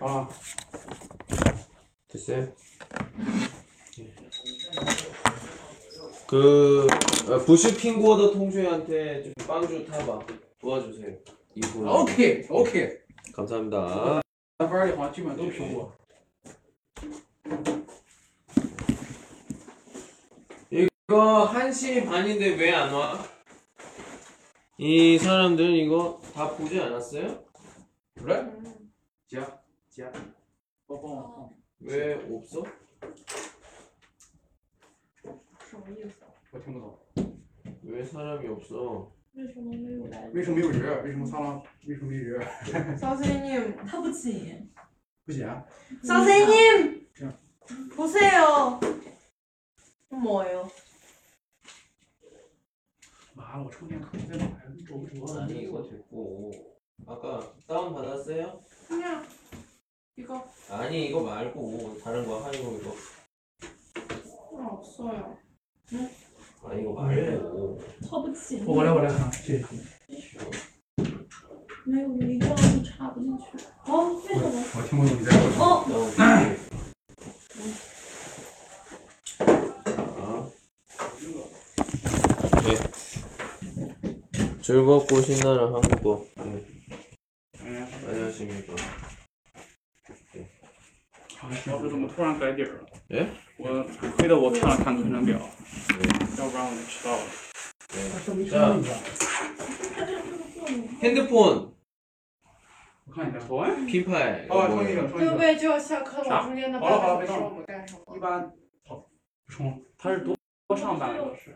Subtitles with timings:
[0.00, 0.28] 아.
[2.08, 2.48] 됐어요?
[6.26, 6.86] 그
[7.28, 10.20] 아, 부시 핑고어더 통주이한테 좀 빵주 타봐.
[10.60, 11.16] 도와주세요.
[11.54, 12.88] 이거 오케이 오케이.
[13.34, 14.20] 감사합니다.
[14.58, 15.92] 빨리 맞지만 너무 좋아.
[20.70, 23.18] 이거 1시 반인데 왜 안 와?
[24.78, 27.44] 이 사람들은 이거 다 보지 않았어요?
[28.18, 28.36] 그래?
[28.40, 28.92] 음.
[29.30, 29.59] 자.
[30.87, 32.65] 帮帮我 왜 없어?
[35.69, 36.23] 什么意思？
[36.51, 36.97] 我听不懂，
[37.83, 39.11] 왜 사람이 없어?
[39.33, 40.29] 为什么没有来？
[40.29, 41.03] 为什么没有人？
[41.03, 41.63] 为什么苍狼？
[41.87, 42.39] 为什么没人？
[42.97, 44.69] 선생님, 他不请。
[45.25, 45.65] 不行，啊
[46.03, 47.33] 선생님, 자.
[47.95, 48.79] 보세요.
[50.09, 50.69] 뭐예요?
[53.33, 54.61] 妈了，我充电口在哪呀？
[54.87, 55.39] 找不着。
[55.41, 56.51] 아니 이거 됐고
[57.07, 58.61] 아까 다운 받았어요?
[58.87, 59.25] 그냥
[60.17, 62.95] 이거 아니 이거 말고 다른 거 하이고 이거
[64.57, 65.37] 없어요.
[66.63, 68.65] 아 이거 말고 他不请。
[68.65, 69.65] 我来，我来看，谢谢。
[71.85, 73.43] 没有流量就插不进去。
[73.85, 74.63] 哦，为什么？
[74.75, 75.63] 我听不懂你在说什么。
[75.63, 75.85] 哦，
[76.17, 76.19] 아.
[76.41, 76.55] 네.
[84.61, 86.25] 즐겁고 신나는 한국어.
[86.37, 86.65] 네.
[87.61, 88.73] 嗯， 안녕하십니까.
[91.67, 92.85] 老师怎么突然改底儿了？
[93.09, 93.83] 哎，我
[94.17, 96.39] 亏得我看了看课程表， 네.
[96.39, 97.23] 要不然我就迟到了。
[97.89, 98.09] 네.
[98.49, 98.59] 자,
[99.95, 100.87] 他这个这个作用。
[101.01, 101.71] 핸드폰
[103.05, 103.85] 我看一下，保安。
[103.85, 104.47] 핀파일.
[104.49, 105.01] 哦， 이거 充一 뭐예요?
[105.03, 105.31] 个，充一个。
[105.31, 108.17] 各位就要下课啥了，中间的好了好了半个小时别动我们干什么？
[108.17, 108.51] 一般
[108.89, 109.05] 哦
[109.45, 110.35] 不充，他是多
[110.67, 111.55] 多上半个小时。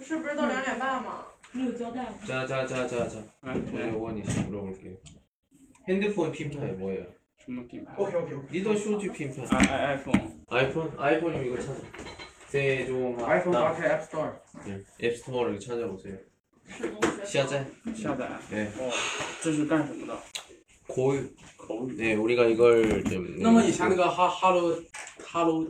[0.00, 1.26] 是不是都两点半吗？
[1.52, 2.14] 你有胶带吗？
[2.24, 3.22] 자, 자, 자, 자, 자.
[3.42, 4.96] 哎， 오늘 원이씩 물어볼게요.
[5.88, 7.06] 핸드폰 핀파일 뭐예요?
[7.44, 7.94] 什么品牌？
[7.96, 8.46] OK OK OK。
[8.50, 9.46] 리더 쇼지 핀파일.
[9.54, 10.30] 哎哎，iPhone。
[10.48, 10.92] 아이폰?
[10.98, 11.80] 아이폰이면 이거 찾아.
[12.48, 14.32] 세종 iPhone 打开 App Store
[14.66, 14.82] 네.
[15.02, 16.16] 앱스토어를 찾아보세요.
[16.68, 17.24] 是同学。
[17.24, 17.66] 下载.
[17.94, 18.28] 下载。
[18.50, 18.68] 네.
[18.78, 18.90] 哦，
[19.42, 20.18] 这是干什么的？
[20.86, 21.22] 고유.
[21.56, 21.96] 口语。
[21.96, 23.34] 네, 우리가 이걸 좀.
[23.38, 24.74] 那么以前那个哈 Hello
[25.32, 25.66] Hello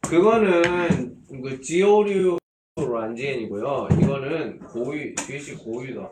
[0.00, 2.38] 그거는 그 지오류
[2.76, 3.88] 软件이고요.
[4.00, 6.10] 이거는 고유, 뒤시 고유다.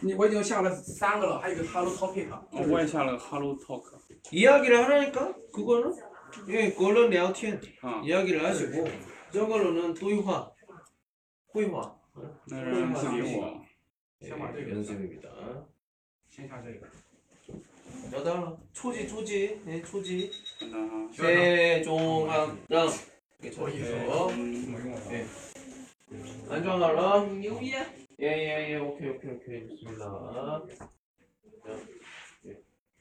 [0.00, 2.30] 你我已经下了三个了，还有个 Hello Topic。
[2.30, 3.84] 哦我也下了个 Hello Talk。
[4.30, 5.34] 이야기를 하라니까?
[5.52, 5.94] 그거는?
[6.48, 7.60] 예, 그걸로 聊天.
[7.82, 8.88] 啊， 이야기를 하시고
[9.32, 10.50] 저걸로는 도유화.
[11.54, 11.94] 호유화.
[12.46, 13.60] 那让自己我
[14.22, 15.28] 예, 연습입니다.
[16.28, 16.86] 先下这个。
[18.12, 20.30] 여덟 초지 초지 네 초지
[20.60, 21.08] 等等哈。
[21.12, 22.68] 세종항랑
[23.42, 25.00] 이렇게 不好意思， 적어서 嗯，没用了。
[25.10, 25.26] 예.
[26.48, 27.74] 안정하라 牛逼！
[28.20, 30.62] 예예예 오케이 오케이 오케이 좋습니다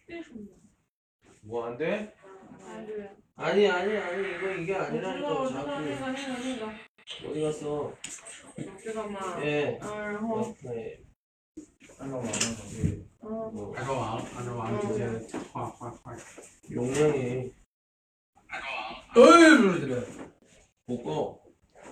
[0.07, 0.47] 为什么？
[1.43, 2.13] 뭐 안 돼?
[2.65, 6.63] 哎，对， 아니 아니 아니 이거 이게 我知道， 아니라니까 我知道那 자꾸 个那个那个，
[7.29, 7.93] 어디 갔어
[8.83, 9.39] 这个嘛。
[9.43, 9.83] 예 嗯，
[10.13, 10.99] 然后， 네.
[11.99, 13.05] 按照完了，对。
[13.21, 15.07] 嗯， 뭐 按照完了，按照完了，直接
[15.53, 16.15] 画画画。
[16.71, 17.53] 용량이
[18.49, 20.05] 哎，不是这个。
[20.85, 21.39] 뭐고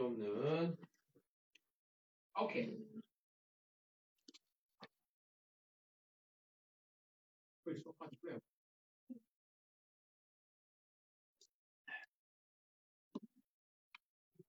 [0.00, 0.76] 없는
[2.40, 2.76] 오케이.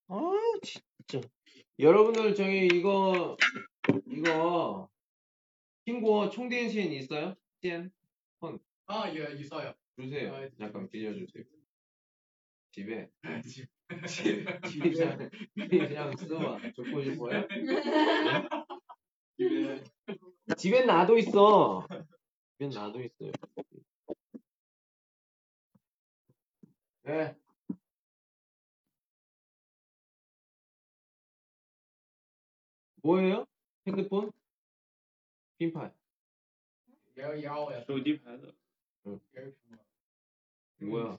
[0.08, 0.16] 아
[0.62, 1.28] 진짜
[1.80, 3.36] 여러분들 저기 이거
[4.08, 4.90] 이거
[5.86, 7.36] 친구 총대신 있어요?
[8.88, 9.74] 아, 예, 있어요.
[9.98, 10.34] 주세요.
[10.34, 10.50] 아, 예.
[10.58, 11.44] 잠깐 빌려주세요.
[12.73, 13.11] 집에
[14.07, 14.45] 집에
[14.93, 16.59] 그냥 그냥 써봐.
[16.77, 17.49] 듣고 싶어요?
[19.37, 19.85] 집에
[20.57, 21.87] 집엔 나도 있어.
[22.59, 23.33] 집엔 나도 있어요.
[27.03, 27.37] 네.
[33.03, 33.47] 뭐예요?
[33.87, 34.31] 핸드폰?
[35.59, 35.95] 핀팔.
[37.17, 37.83] 也要也要呀。
[37.85, 38.55] 手机牌子。
[39.07, 39.19] 응.
[39.35, 39.57] 也是
[40.79, 41.19] 苹果。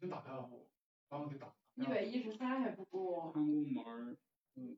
[0.00, 0.50] 就打开了，
[1.08, 1.54] 把我给打。
[1.74, 3.32] 一百一十三还不够。
[3.32, 4.16] 看过门儿，
[4.56, 4.76] 嗯，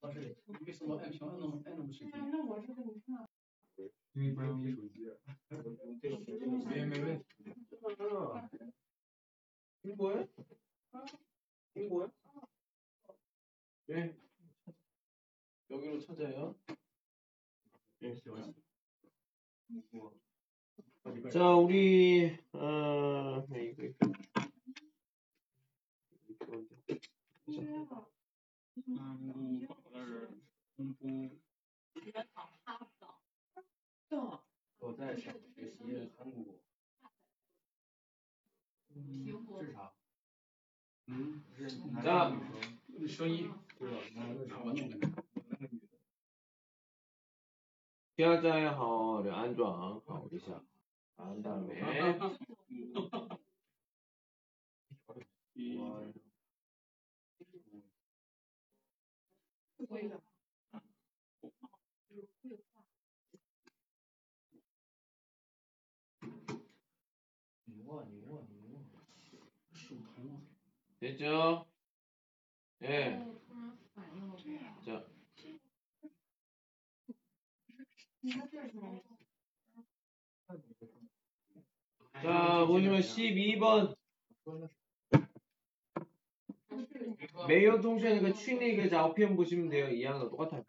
[0.00, 0.36] 但是
[0.66, 2.12] 为什么按屏按那么按那么视频？
[2.30, 3.28] 那我这个你看，
[4.12, 5.10] 因为不是用你手机。
[6.68, 7.24] 没没问题。
[9.82, 10.26] 이거야?
[11.74, 12.12] 이거야?
[13.88, 14.14] 예.
[15.70, 16.54] 여기로 찾아요.
[18.02, 18.14] 예.
[21.32, 22.36] 자, 우리
[71.15, 71.65] 됐죠?
[72.83, 73.25] 예.
[74.85, 75.05] 자.
[82.21, 83.95] 자, 보시면 12번.
[87.47, 89.87] 매연 통신이니까 취니의 자오피엔 보시면 돼요.
[89.89, 90.63] 이하는 똑같아요.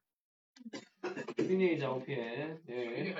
[1.36, 2.62] 취니의 자오피엔.
[2.68, 3.14] 예.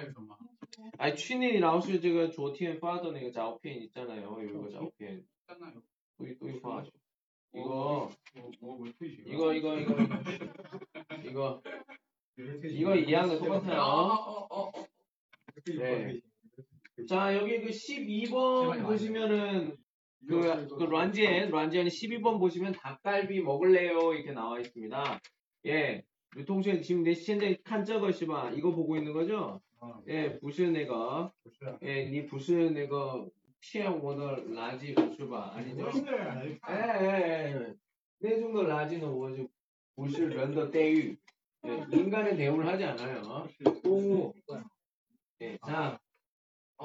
[0.99, 4.39] 아니, 취니 라오스 지금 조티엔 파더네가 자오피엔 있잖아요.
[4.43, 5.25] 이거 자오피엔.
[5.49, 5.83] 있잖아요.
[6.19, 7.06] 또 이거 봐가지고.
[7.55, 8.11] 이거
[9.27, 9.95] 이거 이거 이거
[11.25, 11.63] 이거
[12.65, 14.73] 이거 이해하는 거 똑같아요.
[15.79, 16.21] 네.
[17.09, 19.77] 자 여기 그 12번 보시면은
[20.29, 25.21] 그, 그 란지엔 란지엔 12번 보시면 닭갈비 먹을래요 이렇게 나와 있습니다.
[25.67, 26.03] 예.
[26.37, 29.61] 유통신 지금 내 시엔데 칸저거시마 이거 보고 있는 거죠?
[30.09, 31.33] 예, 부시는 애가
[31.83, 33.27] 예, 니 부시는 애가
[33.71, 35.91] 피해 오더 라지 부스바 아니죠?
[36.69, 37.75] 예, 예, 예.
[38.21, 39.49] 내 정도 라지는 뭐지?
[39.97, 41.17] 부스 런더 대유
[41.67, 43.49] 예, 인간의 대우를 하지 않아요.
[43.83, 44.33] 동우
[45.41, 45.99] 예, 자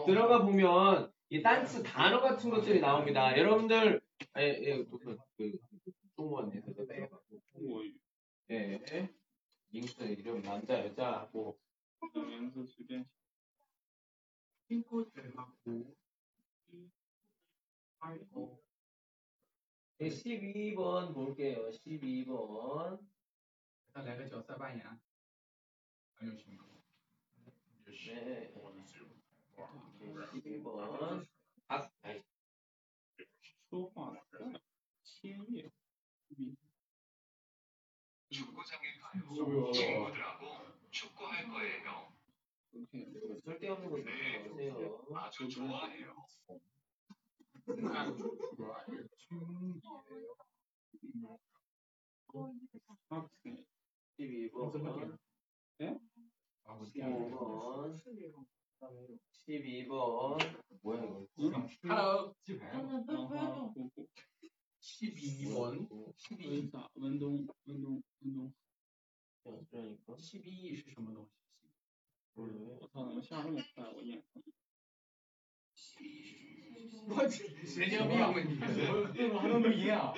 [0.06, 3.38] 들어가 보면 이 단츠 단어 같은 것들이 나옵니다.
[3.38, 4.02] 여러분들
[4.40, 5.52] 예, 예, 그, 그, 그
[6.18, 6.50] 뭐,
[8.50, 9.10] 예,
[9.72, 12.66] 링스 이름 남자 여자 뭐名字
[20.00, 21.70] 12번 볼게요.
[21.70, 23.00] 12번.
[23.88, 24.98] 일단 내가 저 써봐야.
[26.16, 26.66] 알려주십니까?
[27.86, 28.54] 네.
[30.02, 31.28] 12번.
[31.68, 32.22] 아, 아이.
[33.70, 34.14] 소화,
[38.30, 39.72] 축구장에 가요.
[39.72, 42.01] 친구들하고 축구할 거예요.
[43.45, 44.11] 쓸데없는 거 듣지
[44.49, 45.07] 마세요.
[45.15, 46.15] 아주 좋아해요.
[53.09, 53.65] 학생.
[54.19, 55.19] 12번
[56.65, 58.47] 아, 뭐 12번
[59.47, 60.39] 12번
[60.83, 61.27] 뭐야 이거?
[61.83, 62.71] Hello，鸡排。
[62.73, 63.75] 嗯，不不要动。
[64.81, 66.89] 12번 12啥？
[66.95, 68.53] 温东温东温东
[69.43, 71.31] 그러니까 12是什么东西？
[72.34, 72.48] 我
[72.94, 73.84] 操，怎么下这么快？
[73.94, 74.24] 我验。
[77.08, 78.20] 我去， 神经病！
[78.22, 80.14] 我怎么还能录音啊？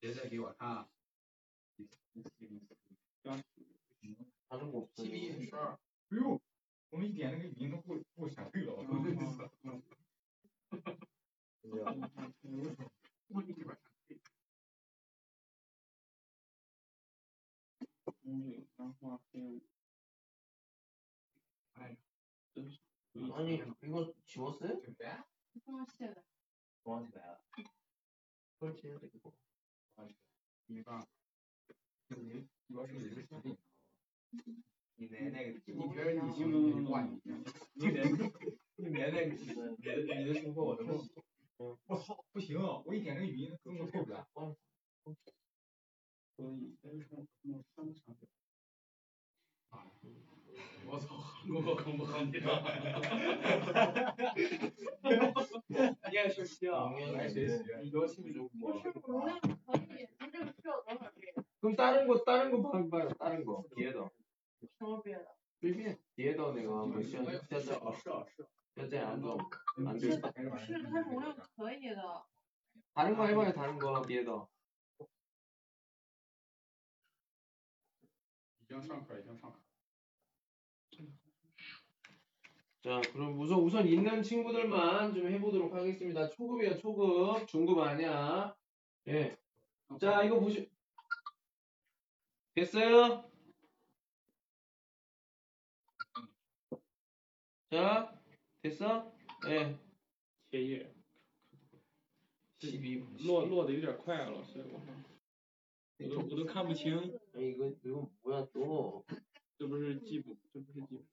[0.00, 0.88] 别再给我看了。
[4.48, 5.72] 他说我七米十二。
[6.10, 6.40] 哎呦，
[6.90, 9.50] 我们一点那个语音都不不响对了，我操！
[24.58, 26.24] 是别，你不要谢了。
[26.82, 27.40] 装起来了。
[28.58, 29.00] 装起来了。
[29.08, 30.14] 装起来了。
[30.66, 31.06] 你放。
[32.08, 33.48] 你别，你要是你一个指，
[34.96, 36.82] 你奶奶个，你觉得你行不行？
[36.82, 37.44] 你把，你奶奶，
[38.76, 41.08] 你连那个你的你的你的说话我都弄。
[41.56, 44.28] 我操，不行，我一点这个语音根本受不了。
[46.36, 48.16] 所以，但是从从商场。
[50.85, 52.63] 我可不好你了。
[56.09, 61.33] 你爱学习啊，爱学习，你多听中不是容量可以，它这个需要多少 G？
[61.61, 63.09] 그럼 다른 거 다른 거 봐봐요.
[63.19, 64.09] 다른 거 뒤에도
[64.77, 65.25] 什么别的？
[65.59, 68.25] 随便 뒤에도 내가 뭐 시간 짜짜 是啊是啊，
[68.75, 69.37] 짜짜 안 줘.
[69.85, 70.21] 안 是 돼.
[70.49, 72.25] 不是它容量可以的？
[72.93, 73.51] 다른 거 해봐요.
[73.53, 74.47] 다른 거 뒤에도.
[78.61, 79.59] 已经上课，已经上课。
[82.83, 86.29] 자, 그럼 우선 우선 있는 친구들만 좀 해보도록 하겠습니다.
[86.29, 87.47] 초급이야, 초급.
[87.47, 88.55] 중급 아니야.
[89.07, 89.37] 예.
[89.99, 90.69] 자, 이거 보시.
[92.55, 93.29] 됐어요?
[97.71, 98.17] 자,
[98.61, 99.11] 됐어?
[99.47, 99.77] 예.
[100.51, 100.91] 切页
[102.59, 103.05] 12.
[103.27, 104.81] 落落的有点快了，所以我
[105.99, 106.97] 我都我都看不清，
[107.35, 109.05] 아니, 이거 이거 뭐야 또?
[109.59, 111.05] 这不是记不这不是记不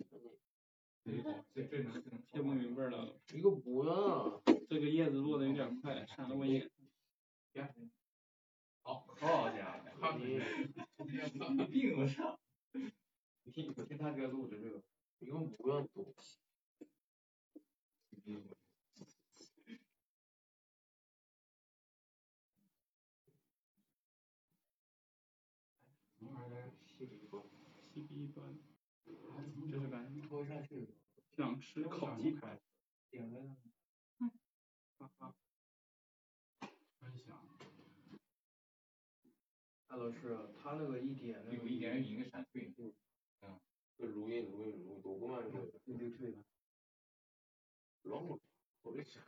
[1.03, 3.19] 这这能听不明白了。
[3.33, 4.41] 一个不、啊。
[4.69, 6.69] 这个叶子落的有点快，闪了我眼。
[7.53, 7.91] 行。
[8.83, 10.41] 好，好家伙，你
[11.57, 12.39] 你病了？
[13.43, 14.81] 你听，我听他哥录的这个，
[15.19, 16.37] 一共不用东西。
[31.35, 32.59] 想吃烤鸡排。
[33.09, 33.57] 点了。
[34.97, 35.35] 哈哈。
[36.99, 37.43] 分享。
[39.89, 41.57] 老师，他那个一点那个。
[41.57, 42.73] 有一点应该闪退。
[43.41, 43.59] 嗯。
[43.97, 45.51] 会录音，录音，录音，多功能。
[45.85, 46.43] 那就退了。
[48.03, 48.39] 然后。
[48.83, 49.19] 那什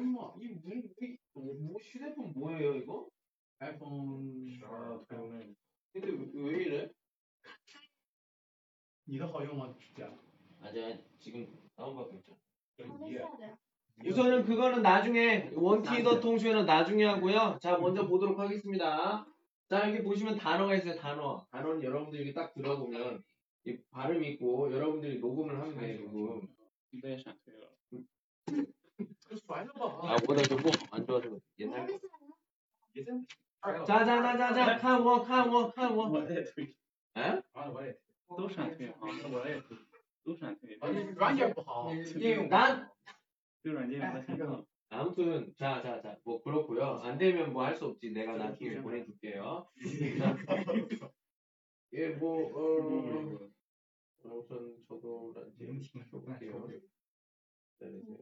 [0.00, 0.34] 么？
[0.40, 2.32] 你你你你手机 iPhone
[2.86, 3.10] 个
[3.58, 5.54] ？iPhone 十二 Pro 那个。
[5.92, 6.94] 那有有一人。
[9.04, 9.74] 你的好用吗？
[9.94, 10.10] 姐？
[10.62, 11.46] 아니야 지금
[11.76, 12.36] 다운받고 있죠.
[13.10, 13.18] 예.
[14.08, 17.58] 우선은 그거는 나중에 원티더 통수에는 나중에 하고요.
[17.60, 19.26] 자 먼저 보도록 하겠습니다.
[19.68, 20.94] 자 여기 보시면 단어가 있어요.
[20.96, 21.44] 단어.
[21.50, 23.22] 단어는 여러분들 이렇게 딱 들어보면
[23.66, 26.08] 이 발음 있고 여러분들이 녹음을 하면 돼요.
[26.10, 26.46] 녹음.
[30.08, 31.86] 아 워낙 정보 안 좋아서 옛날.
[33.84, 36.12] 자자자자자 칸원 칸원 칸원.
[37.16, 37.42] 에?
[37.52, 37.94] 아 뭐래?
[38.28, 38.94] 또 상태.
[39.00, 39.60] 아 뭐래?
[40.24, 40.84] 都是안 틀리죠.
[40.84, 42.48] 아니, 완전 뭐, 이용.
[42.48, 42.88] 난
[43.62, 44.64] 그런 이제 맞아요.
[44.90, 47.00] 아무튼 자 자 자 뭐 그렇고요.
[47.02, 48.10] 안 되면 뭐 할 수 없지.
[48.10, 49.68] 내가 나중에 보내줄게요.
[51.92, 52.52] 예뭐
[53.44, 53.48] 어.
[54.30, 55.66] 우선 저도 란지
[56.10, 56.68] 볼게요.
[57.78, 58.18] 기다리세요.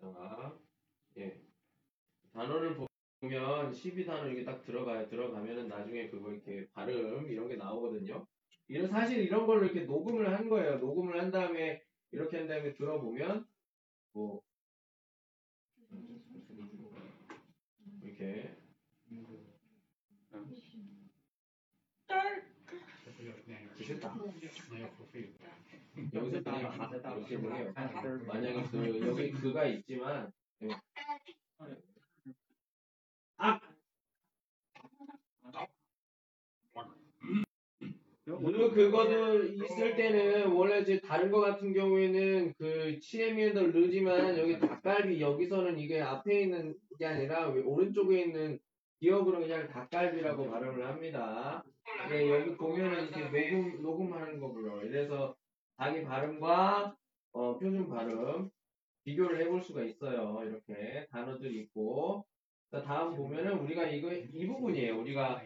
[0.00, 0.58] 자,
[1.18, 1.40] 예.
[2.32, 2.89] 단어를 보
[3.20, 5.08] 보면 12단어 이렇게 딱 들어가요.
[5.08, 8.26] 들어가면은 나중에 그거 이렇게 발음 이런 게 나오거든요.
[8.66, 10.78] 이런 사실 이런 걸로 이렇게 녹음을 한 거예요.
[10.78, 13.46] 녹음을 한 다음에 이렇게 한 다음에 들어보면
[14.12, 14.42] 뭐
[18.02, 18.56] 이렇게
[23.76, 24.16] 싫다.
[26.14, 30.68] 여기서 딱 이렇게 보면 만약에 그 여기 그가 있지만 네.
[33.40, 33.58] 아
[38.26, 45.20] 물론 그거도 있을 때는 원래 이제 다른 거 같은 경우에는 그 치에미에도 르지만 여기 닭갈비
[45.20, 48.58] 여기서는 이게 앞에 있는 게 아니라 왜 오른쪽에 있는
[49.00, 51.64] 기억으로 그냥 닭갈비라고 발음을 합니다.
[52.12, 54.82] 예, 여기 보면은 이렇게 녹음 녹음하는 거고요.
[54.82, 55.34] 이래서
[55.78, 56.94] 자기 발음과
[57.32, 58.50] 어, 표준 발음
[59.04, 60.42] 비교를 해볼 수가 있어요.
[60.44, 62.29] 이렇게 단어들이 있고 자,
[62.70, 64.98] 다음 보면은 우리가 이거 이 부분이에요.
[65.00, 65.42] 우리가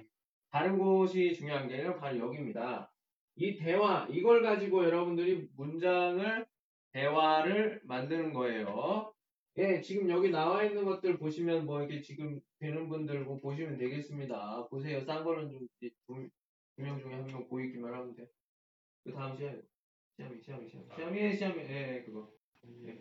[0.50, 2.92] 다른 곳이 중요한 게 아니라 바로 여기입니다.
[3.36, 6.46] 이 대화, 이걸 가지고 여러분들이 문장을,
[6.92, 9.12] 대화를 만드는 거예요.
[9.58, 14.68] 예, 지금 여기 나와 있는 것들 보시면 뭐 이렇게 지금 되는 분들 뭐 보시면 되겠습니다.
[14.68, 15.00] 보세요.
[15.04, 16.30] 싼 거는 좀,
[16.76, 18.26] 두명 중에 한 명 보이기만 하면 돼.
[19.04, 19.62] 그 다음 시험이,
[20.16, 22.32] 시험이, 시험이, 시험이, 시험이, 시험이, 예, 예, 그거.
[22.86, 22.98] 예.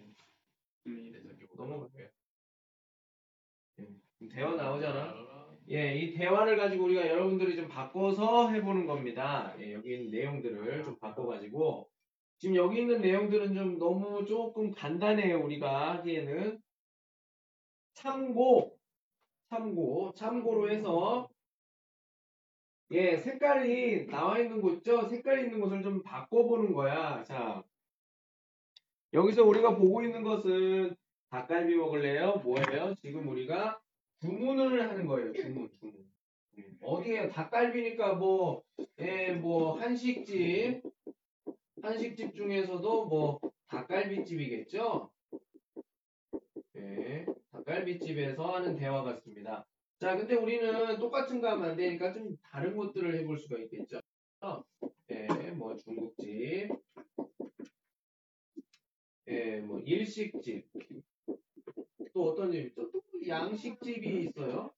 [1.55, 2.07] 넘어갈게요.
[3.79, 3.87] 예,
[4.29, 5.13] 대화 나오잖아.
[5.69, 9.55] 예, 이 대화를 가지고 우리가 여러분들이 좀 바꿔서 해보는 겁니다.
[9.59, 11.89] 예, 여기 있는 내용들을 좀 바꿔가지고
[12.37, 15.39] 지금 여기 있는 내용들은 좀 너무 조금 간단해요.
[15.39, 16.59] 우리가 하기에는
[17.93, 18.77] 참고,
[19.49, 21.29] 참고, 참고로 해서
[22.91, 25.07] 예, 색깔이 나와 있는 곳 있죠?
[25.07, 27.23] 색깔 있는 곳을 좀 바꿔보는 거야.
[27.23, 27.63] 자,
[29.13, 30.95] 여기서 우리가 보고 있는 것은
[31.29, 32.41] 닭갈비 먹을래요?
[32.43, 32.93] 뭐예요?
[33.01, 33.79] 지금 우리가
[34.23, 35.33] 주문을 하는 거예요.
[35.33, 35.93] 주문, 주문.
[36.81, 38.63] 어디에 닭갈비니까 뭐,
[38.99, 40.81] 예, 뭐 한식집,
[41.81, 45.11] 한식집 중에서도 뭐 닭갈비집이겠죠?
[46.77, 49.65] 예, 닭갈비집에서 하는 대화 같습니다.
[49.99, 53.99] 자, 근데 우리는 똑같은 거 하면 안 되니까 좀 다른 것들을 해볼 수가 있겠죠?
[55.11, 56.69] 예, 뭐 중국집,
[59.27, 60.65] 예, 뭐 일식집,
[62.13, 62.89] 또 어떤 집 있죠?
[62.91, 64.71] 또 양식집이 있어요.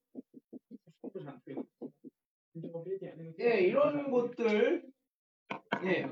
[3.40, 4.86] 예, 이런 곳들,
[5.86, 6.06] 예,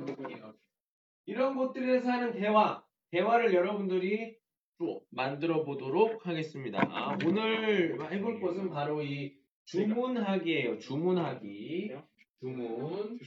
[1.25, 4.37] 이런 곳들에서 하는 대화, 대화를 여러분들이
[4.77, 6.79] 또 만들어 보도록 하겠습니다.
[6.89, 10.79] 아, 오늘 해볼 것은 바로 이 주문하기예요.
[10.79, 11.91] 주문하기.
[12.39, 13.19] 주문.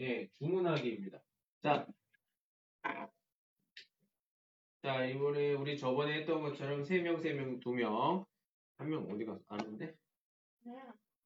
[0.00, 1.22] 예, 주문하기입니다.
[1.62, 1.86] 자.
[4.86, 8.24] 자, 이번에 우리 저번에 했던 것처럼 3명, 3명, 2명.
[8.78, 9.96] 한 명 어디 가서 아는데?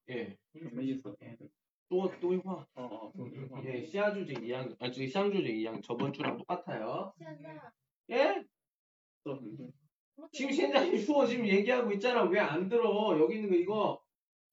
[0.07, 0.39] 네.
[1.91, 2.67] 또, 또 이화.
[2.75, 3.63] 어, 어, 또 이화.
[3.67, 7.13] 예, 시아 조직 이양, 아, 저기 샹 조직 이양 저번 주랑 똑같아요.
[8.13, 8.43] 예?
[10.33, 12.23] 지금 현장이 추워 지금 얘기하고 있잖아.
[12.25, 13.19] 왜 안 들어?
[13.21, 14.03] 여기 있는 거 이거.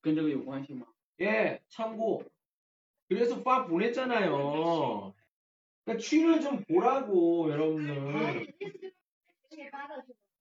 [0.01, 0.85] 근데 그 요구하시면.
[1.21, 2.23] 예, 참고.
[3.07, 5.13] 그래서 빠 보냈잖아요.
[5.85, 8.53] 그러니까 취를 좀 보라고 여러분들.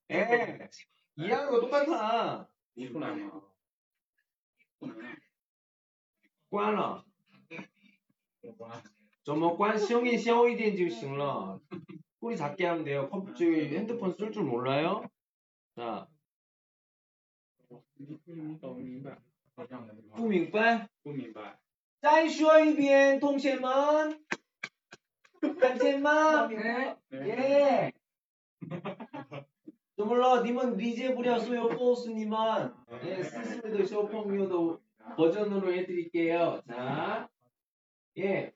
[0.08, 0.58] 给你发的是吗？
[1.18, 2.48] 예, 이해하는 거 똑같아.
[2.74, 3.42] 你出来吗？
[4.80, 5.16] 不能啊。
[6.50, 7.06] 关了.
[9.24, 9.78] 怎么关?
[9.78, 11.60] 시영이 샤워一点就行了.
[12.20, 13.10] 소리 작게 하면 돼요.
[13.10, 15.10] 컴, 저기 핸드폰 쓸 줄 몰라요?
[15.76, 16.08] 자,
[17.96, 19.18] 你你懂明白？
[19.56, 19.94] 好像的。
[20.16, 20.90] 不明白?
[21.04, 21.60] 不明白。
[22.02, 24.24] 再说一遍,同学们.
[25.60, 26.50] 看见吗?
[26.52, 27.94] 예.
[28.70, 29.45] 怎
[30.06, 30.44] 么了?
[30.44, 32.74] 你们理解不了所有告诉你们.
[33.06, 34.82] 예, 스스로도 쇼폼요도
[35.16, 36.62] 버전으로 해드릴게요.
[36.68, 37.30] 자,
[38.18, 38.54] 예.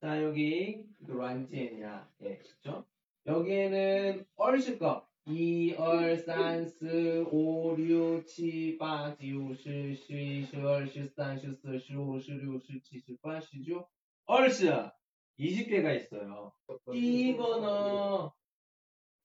[0.00, 2.08] 자, 여기 란지엔이야.
[2.22, 2.84] 예, 그죠?
[3.26, 5.06] 여기에는 얼실 거.
[5.24, 12.20] 1, 2, 3, 4, 5, 6, 7, 8, 9, 10, 11, 12, 13, 14, 15,
[12.20, 13.84] 16, 17, 18, 19.
[14.26, 14.68] 얼씨
[15.39, 16.51] 20개가 있어요.
[16.93, 18.29] 이거는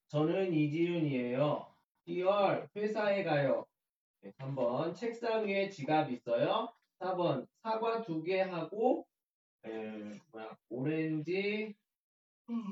[0.09, 1.67] 저는 이지윤이에요.
[2.07, 3.65] 2월 회사에 가요.
[4.21, 6.73] 네, 3번 책상 위에 지갑 있어요.
[7.01, 9.07] 4번 사과 두 개 하고
[9.65, 11.75] 에, 뭐야 오렌지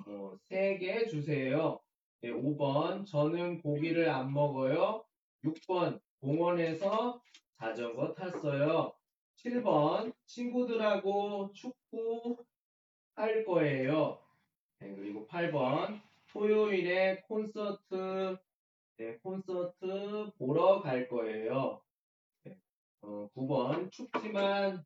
[0.07, 1.81] 어, 3개 주세요.
[2.21, 5.05] 네, 5번 저는 고기를 안 먹어요.
[5.45, 7.21] 6번 공원에서
[7.59, 8.93] 자전거 탔어요.
[9.37, 12.45] 7번 친구들하고 축구
[13.21, 14.19] 할 거예요.
[14.79, 16.01] 네, 그리고 8번
[16.33, 18.39] 토요일에 콘서트
[18.97, 21.81] 네, 콘서트 보러 갈 거예요.
[22.45, 22.57] 네,
[23.03, 24.85] 어, 9번 춥지만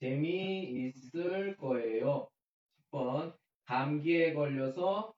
[0.00, 2.28] 재미있을 거예요.
[2.90, 5.14] 10번 감기에 걸려서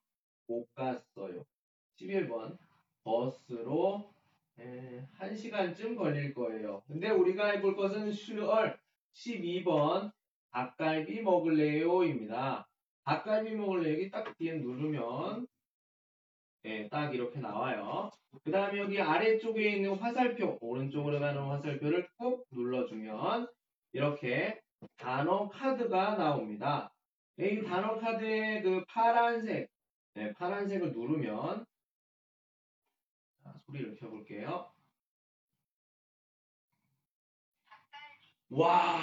[0.46, 1.44] 못 갔어요.
[1.98, 2.59] 11번
[3.04, 4.12] 버스로
[4.59, 6.83] 에, 1시간쯤 걸릴 거예요.
[6.87, 8.78] 근데 우리가 해볼 것은 10월
[9.14, 10.12] 12번
[10.54, 12.66] 닭갈비 먹을래요입니다.
[13.04, 15.48] 닭갈비 먹을래 여기 딱 뒤에 누르면
[16.66, 18.10] 예, 딱 이렇게 나와요.
[18.44, 23.48] 그 다음에 여기 아래쪽에 있는 화살표 오른쪽으로 가는 화살표를 꾹 눌러주면
[23.92, 24.60] 이렇게
[24.96, 26.90] 단어 카드가 나옵니다.
[27.36, 29.68] 이 단어 카드의 그 파란색
[30.14, 31.66] 네, 파란색을 누르면
[33.42, 34.72] 자, 소리를 켜볼게요.
[38.50, 39.00] 와,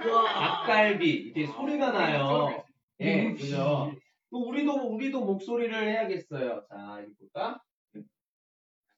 [0.00, 2.64] 닭갈비 이게 소리가 나요.
[3.00, 3.92] 예, 음, 그죠.
[4.30, 6.66] 또 우리도 우리도 목소리를 해야겠어요.
[6.68, 7.62] 자, 이거 볼까?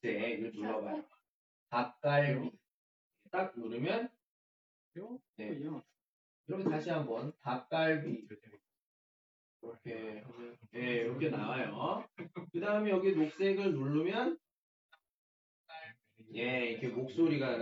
[0.02, 1.04] 네, 이거 눌러봐요.
[1.70, 2.50] 닭갈비.
[3.30, 4.08] 딱 누르면
[5.36, 5.60] 네.
[6.46, 8.50] 이렇게 다시 한번 닭갈비 이렇게
[10.72, 12.04] 네, 이렇게 나와요.
[12.52, 14.38] 그 다음에 여기 녹색을 누르면
[16.34, 17.58] 예, 이렇게 목소리가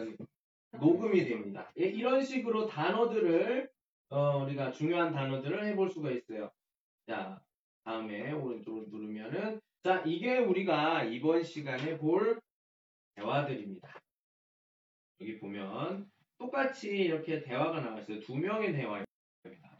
[0.78, 1.70] 녹음이 됩니다.
[1.78, 3.68] 예, 이런 식으로 단어들을
[4.10, 6.50] 어, 우리가 중요한 단어들을 해볼 수가 있어요.
[7.06, 7.40] 자,
[7.84, 12.40] 다음에 오른쪽을 누르면은 자, 이게 우리가 이번 시간에 볼
[13.14, 14.00] 대화들입니다.
[15.20, 18.20] 여기 보면 똑같이 이렇게 대화가 나와 있어요.
[18.20, 19.06] 두 명의 대화입니다.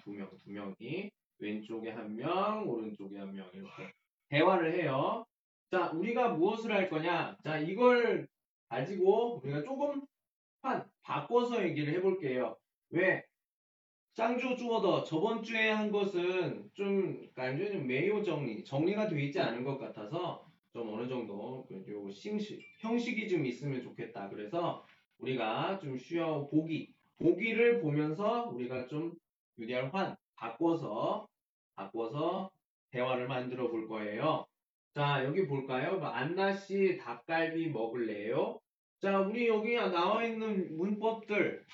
[0.03, 3.93] 두 명, 두 명이 왼쪽에 한 명, 오른쪽에 한 명 이렇게
[4.31, 5.25] 대화를 해요.
[5.71, 7.37] 자, 우리가 무엇을 할 거냐?
[7.43, 8.27] 자, 이걸
[8.69, 10.07] 가지고 우리가 조금 한
[11.03, 12.57] 바꿔서 얘기를 해볼게요.
[12.91, 13.25] 왜?
[14.15, 19.77] 짱조 주어더 저번 주에 한 것은 좀 완전히 매우 정리, 정리가 되어 있지 않은 것
[19.79, 24.31] 같아서 좀 어느 정도 요 싱시 형식이 좀 있으면 좋겠다.
[24.31, 24.85] 그래서
[25.19, 29.13] 우리가 좀 쉬어 보기 보기를 보면서 우리가 좀
[29.59, 31.29] 유리할 환 바꿔서
[31.75, 32.51] 바꿔서
[32.91, 34.47] 대화를 만들어 볼 거예요.
[34.95, 35.99] 자 여기 볼까요?
[35.99, 38.61] 뭐, 안나 씨 닭갈비 먹을래요?
[39.01, 41.65] 자 우리 여기 나와 있는 문법들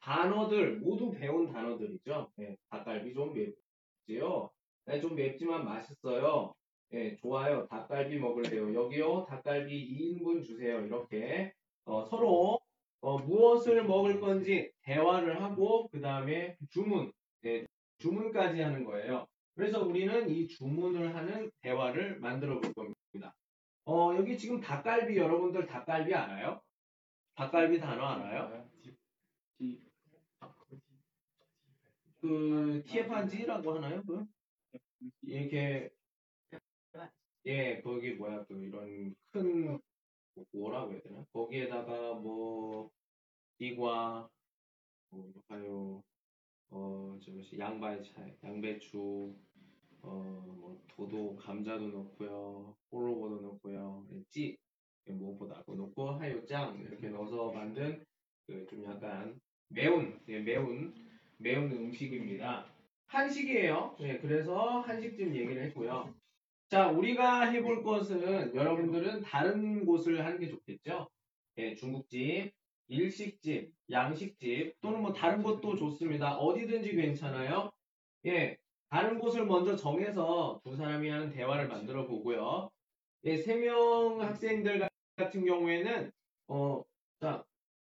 [0.00, 2.30] 단어들 모두 배운 단어들이죠.
[2.36, 4.50] 네, 닭갈비 좀 맵지요.
[4.86, 6.54] 네, 좀 맵지만 맛있어요.
[6.90, 7.66] 네, 좋아요.
[7.68, 8.74] 닭갈비 먹을래요.
[8.74, 9.26] 여기요.
[9.28, 10.80] 닭갈비 2인분 주세요.
[10.80, 11.52] 이렇게
[11.84, 12.60] 어, 서로
[13.02, 17.66] 어, 무엇을 먹을 건지 대화를 하고 그 다음에 주문, 네,
[17.98, 19.26] 주문까지 하는 거예요.
[19.54, 22.99] 그래서 우리는 이 주문을 하는 대화를 만들어 볼 겁니다.
[23.84, 26.60] 어, 여기 지금 닭갈비 여러분들 닭갈비 알아요?
[27.34, 28.68] 닭갈비 단어 알아요?
[32.20, 34.02] 그 TF한지라고 하나요?
[34.02, 34.26] 그
[35.22, 35.90] 이렇게
[37.46, 39.80] 예 거기 뭐야 그 이런 큰
[40.52, 41.24] 뭐라고 해야 되나?
[41.32, 42.90] 거기에다가 뭐
[43.58, 44.28] 이과
[45.08, 46.02] 뭐 하요
[46.68, 49.34] 어 저것이 양배차 양배추
[50.02, 54.56] 어뭐 도도 감자도 넣고요 호로보도 넣고요 예, 찌
[55.06, 58.04] 무엇보다 넣고 하요짱 이렇게 넣어서 만든
[58.46, 60.94] 그 좀 약간 매운 예, 매운
[61.38, 62.66] 매운 음식입니다.
[63.06, 63.96] 한식이에요.
[64.00, 66.14] 예, 그래서 한식 좀 얘기를 했고요.
[66.68, 71.08] 자, 우리가 해볼 것은 여러분들은 다른 곳을 하는 게 좋겠죠.
[71.58, 72.52] 예, 중국집,
[72.88, 76.36] 일식집, 양식집 또는 뭐 다른 곳도 좋습니다.
[76.38, 77.70] 어디든지 괜찮아요.
[78.26, 78.56] 예,
[78.90, 82.70] 다른 곳을 먼저 정해서 두 사람이 하는 대화를 만들어 보고요.
[83.24, 86.10] 예, 세 명 학생들 같은 경우에는
[86.48, 86.82] 어,
[87.20, 87.44] 자,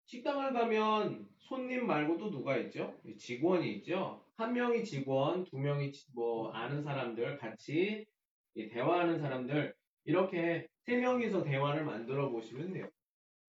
[0.06, 3.00] 식당을 가면 손님 말고도 누가 있죠?
[3.18, 4.24] 직원이 있죠.
[4.36, 8.06] 한 명이 직원, 두 명이 지- 뭐 아는 사람들 같이
[8.54, 12.88] 이 대화하는 사람들 이렇게 세 명이서 대화를 만들어 보시면 돼요.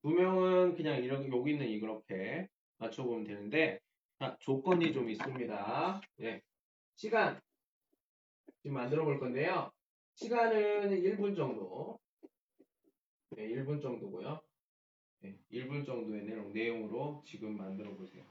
[0.03, 3.81] 두 명은 그냥 이렇게 여기 있는 이렇게 맞춰보면 되는데
[4.19, 6.01] 자, 조건이 좀 있습니다.
[6.23, 6.43] 예.
[7.01, 7.41] 시간
[8.63, 9.73] 지금 만들어 볼 건데요.
[10.17, 11.99] 시간은 1분 정도.
[13.31, 14.39] 네, 1분 정도고요.
[15.21, 18.23] 네, 1분 정도의 내용, 내용으로 지금 만들어 보세요.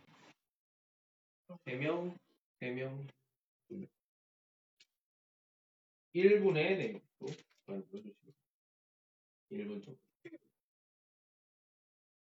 [1.66, 2.16] 3명,
[2.62, 3.08] 3명,
[6.14, 7.02] 1분의 내용으로
[7.66, 8.34] 만들어 주시고
[9.52, 10.00] 1분 정도.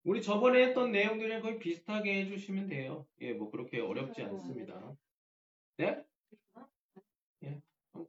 [0.05, 3.07] 우리 저번에 했던 내용들이랑 거의 비슷하게 해주시면 돼요.
[3.23, 4.95] 예, 뭐 그렇게 어렵지 않습니다.
[5.79, 6.05] 네?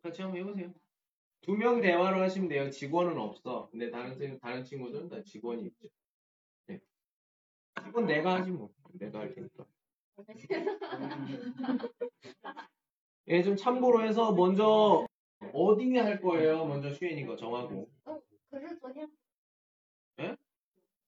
[0.01, 0.73] 같이 한번 해보세요.
[1.41, 2.69] 두 명 대화로 하시면 돼요.
[2.69, 3.69] 직원은 없어.
[3.71, 5.87] 근데 다른, 다른 친구들은 다 직원이 있죠.
[6.67, 6.79] 네.
[7.87, 8.69] 이건 내가 하지 뭐.
[8.93, 9.65] 내가 할 테니까.
[13.27, 15.05] 예, 좀 참고로 해서 먼저
[15.53, 16.65] 어디 할 거예요?
[16.65, 17.89] 먼저 슈인 이거 정하고.
[20.19, 20.35] 예?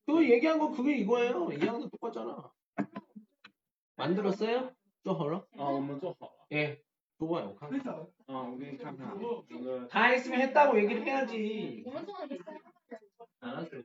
[0.05, 1.51] 그래도 얘기한 거 그게 이거예요.
[1.51, 2.51] 이양도 똑같잖아.
[3.95, 4.73] 만들었어요?
[5.03, 5.45] 또 하러?
[5.57, 6.31] 아, 엄마 또 하러.
[6.53, 6.81] 예.
[7.18, 7.54] 좋아요.
[7.56, 7.94] 看看.
[8.26, 9.16] 啊，我给你看看
[9.48, 11.82] 那个 다 했으면 했다고 얘기를 해야지.
[11.86, 13.00] 我们做了一三个人，
[13.40, 13.82] 알았어요.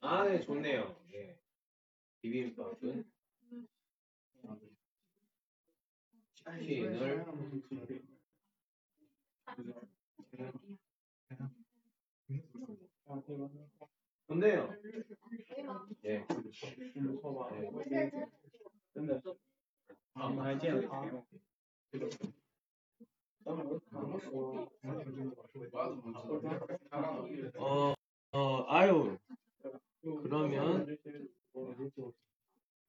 [0.00, 0.96] 아, 네, 좋네요.
[1.12, 1.38] 예.
[2.22, 3.04] 비빔밥은
[6.34, 8.11] 치킨을
[14.27, 14.73] 좋네요.
[16.05, 16.25] 예.
[27.57, 27.93] 어,
[28.31, 29.17] 어, 아유.
[30.01, 30.97] 그러면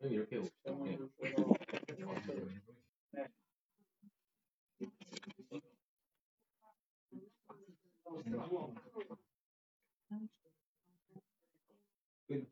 [0.00, 0.72] 이렇게 봅시다.
[0.86, 0.98] 예.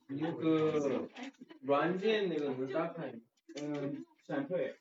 [0.06, 1.08] 那个
[1.62, 3.12] 软件那个能打开，
[3.56, 4.78] 嗯，闪退。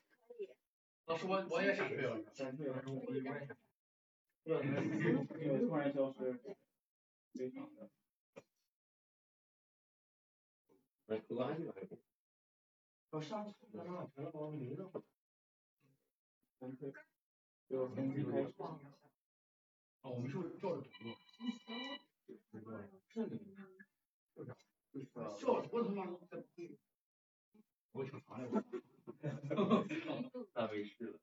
[1.06, 2.22] 老师，我我也闪退了。
[2.34, 2.74] 闪退，我
[3.06, 3.56] 我也闪退。
[4.44, 4.72] 对，那
[5.52, 6.38] 个突然消失，
[7.32, 7.90] 非常的。
[11.06, 11.74] 来，喝安静来。
[13.10, 14.90] 我上次刚刚停了，我没了。
[16.60, 16.92] 闪退，
[17.68, 18.52] 就从今开始。
[20.02, 21.14] 哦，我们是照着整个，
[22.50, 22.66] 整个
[23.08, 23.38] 这里，
[24.34, 24.52] 就是
[24.92, 25.06] 就是
[25.38, 26.42] 笑什他妈的，
[27.92, 28.64] 我挺啥来着？
[30.54, 31.14] 那没事了。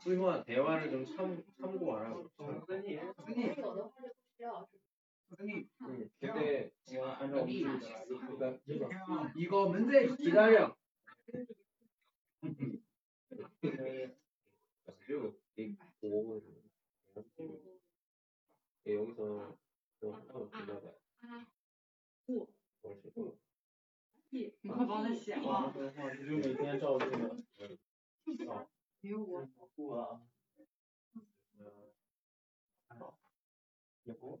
[0.00, 2.82] 所以说台湾是跟参参观啊，参观。
[2.82, 2.96] 有
[3.76, 4.66] 的话就需要。
[5.36, 5.68] 선생님.
[6.20, 6.70] 근데
[7.18, 7.86] 아니 없습니다.
[9.36, 10.76] 이거 문제 기다려.
[18.86, 19.44] 여기서
[29.02, 30.20] 이거 우와.
[34.06, 34.40] 예뻐.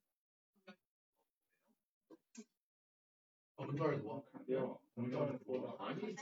[3.60, 3.62] 시고.
[3.62, 4.24] 어, 문제 알고.
[4.32, 5.76] 卡掉，我们照着说的。
[5.78, 6.14] 아니,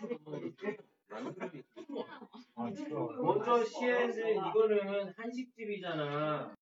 [1.09, 1.63] 남들이
[2.57, 2.95] 아, 진짜.
[2.95, 6.55] 먼저 시에는 이거는 한식집이잖아.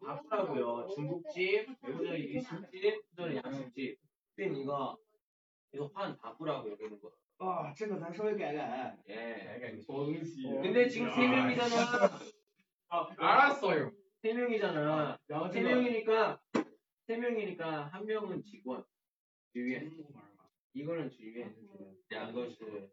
[0.00, 0.88] 바꾸라고요.
[0.94, 3.98] 중국집, 여기서 일식집, 그다음에 양식집.
[4.36, 4.96] 그럼 이거
[5.72, 7.10] 이거 환 바꾸라고 여기는 거.
[7.42, 8.94] 啊，这个咱稍微改改。
[9.08, 9.58] 예.
[9.86, 10.42] 东西。
[10.62, 12.18] 근데 지금 세 명이잖아.
[13.16, 13.90] 알았어요.
[14.22, 15.18] 세 명이잖아.
[15.26, 16.38] 然后 세 这个 명이니까
[17.06, 18.84] 세 명이니까 한 명은 직원.
[19.55, 19.89] 学院，
[20.73, 21.61] 一个人去医院就，
[22.09, 22.89] 两个是，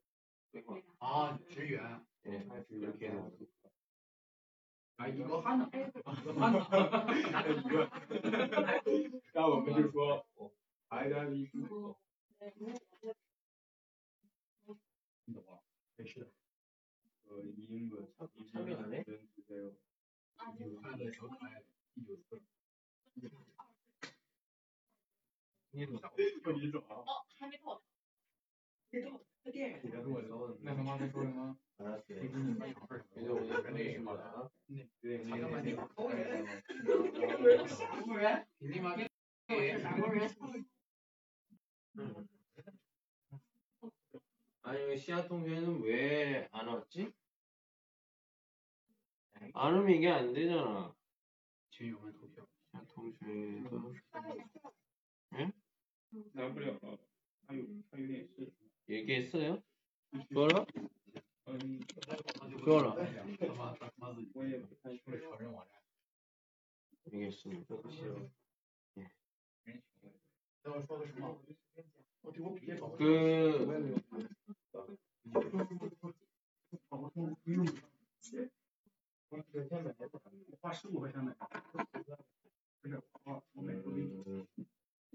[0.98, 3.48] 啊，职员，对，还是有电脑的。
[4.96, 5.90] 还有一个汉的，一
[7.68, 7.90] 个。
[9.34, 10.24] 那我们就说，
[10.88, 11.58] 还有一个。
[15.26, 15.60] 懂了，
[15.96, 16.32] 没事。
[17.24, 19.18] 呃，英国的，一个英国的，一个
[20.60, 21.12] 英国的。
[21.12, 22.40] 小可爱，第九次。
[30.60, 31.56] 내가 말해 소리나
[44.62, 47.12] 아니 시야 통제는 왜 안 왔지?
[49.54, 50.94] 안 오면 이게 안 되잖아.
[51.70, 53.92] 지금 오면 도쿄 시야 통제도
[55.34, 55.52] 응?
[56.34, 56.98] 来不了了，
[57.46, 58.52] 他有他有点事。
[58.86, 59.62] 也给事了？
[60.30, 60.66] 说了？
[61.46, 61.80] 嗯，
[62.64, 62.94] 说了。
[64.34, 65.72] 我也不太会承认我这。
[67.10, 68.30] 应该是你不行。
[72.98, 73.02] 哥，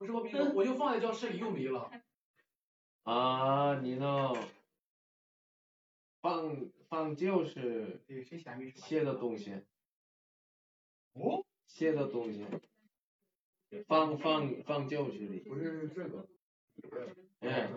[0.00, 1.90] 不是我笔，我就放在教室里又 没了。
[3.04, 4.32] 啊，你呢？
[6.20, 8.80] 放放就是对，谁嫌没事？
[8.80, 9.62] 写的东西，
[11.12, 12.44] 哦，写的东西，
[13.86, 15.40] 放放放教室里。
[15.40, 16.26] 不是这个，
[17.40, 17.70] 哎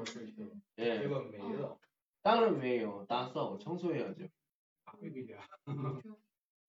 [0.75, 1.79] 这哎，个没了。
[2.21, 4.29] 当然没有，打扫청소해야죠。
[4.86, 5.45] 会不会啊？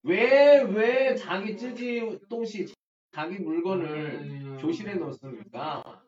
[0.02, 2.66] 왜, 왜 자기 찌지东西,
[3.15, 6.03] 자기 물건을 교실에 넣었습니다.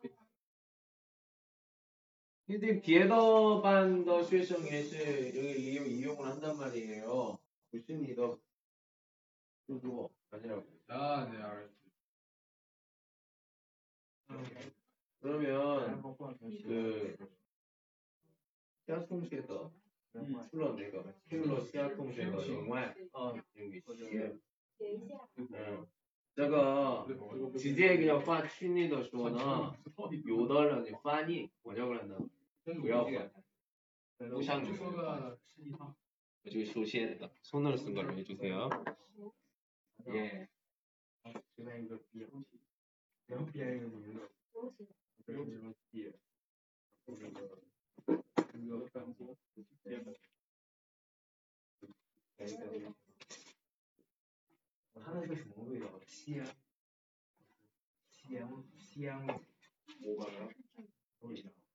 [2.46, 4.98] 근데 비에더 반더 수혜성 예시
[5.78, 7.38] 여기 이용을 한단 말이에요.
[7.70, 8.38] 무슨 이더?
[9.66, 10.66] 그거 아니라고.
[10.88, 11.78] 아, 네, 알았어요.
[15.20, 16.02] 그러면
[16.62, 17.16] 그
[18.84, 19.72] 시아통쉐더
[20.50, 21.04] 출러 내가.
[21.30, 22.94] 출러 시아통쉐더 정말?
[23.14, 23.32] 어.
[23.56, 24.38] 여기 시에
[24.82, 25.86] 응
[26.37, 27.05] 这个
[27.57, 29.75] 直接그냥发群里头说呢，
[30.25, 32.29] 有的人你翻译我就不能
[32.81, 33.31] 不要翻，
[34.29, 35.95] 不像就你说个十几趟。
[36.45, 38.69] 저 쇼시에다 손으로 쓴 걸로 해주세요.
[40.07, 40.49] 예.
[55.07, 55.87] 它那是什么味道？
[56.05, 56.45] 鲜，
[58.09, 59.39] 鲜鲜味。
[59.99, 60.25] 뭐가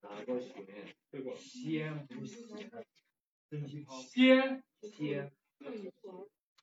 [0.01, 2.85] 나거 시에 先不是写的，
[3.51, 4.01] 真心泡。
[4.03, 5.31] 시에 시에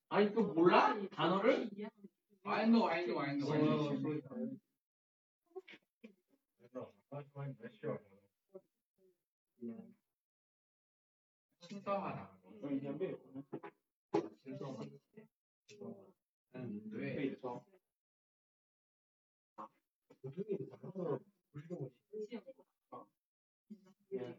[0.09, 1.69] 아니 또 몰라 단어를
[2.43, 3.51] I know, I know, I know.
[3.51, 4.59] I know.
[11.61, 11.81] 青
[16.56, 17.28] 음, 음, 네.
[17.28, 17.64] 그렇죠.
[20.22, 21.20] 보통이 나눠서
[21.52, 21.94] 보시는 거지.
[24.10, 24.36] 네, 예.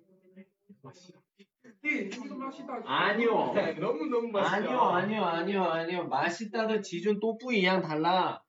[1.84, 2.82] 예, 지금 맛있다.
[2.86, 3.54] 아니요.
[3.54, 4.56] 네, 너무 너무 맛있다.
[4.56, 6.08] 아니요, 아니요, 아니요, 아니요.
[6.08, 8.44] 맛있다는 지준 또뿌이양 달라.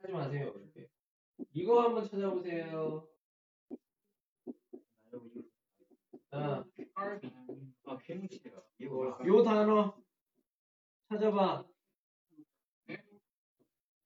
[0.00, 0.52] 하지 마세요.
[0.52, 0.88] 그렇게.
[1.52, 3.06] 이거 한번 찾아보세요.
[6.30, 7.18] 아, 아,
[9.26, 9.96] 요 단어
[11.08, 11.64] 찾아봐.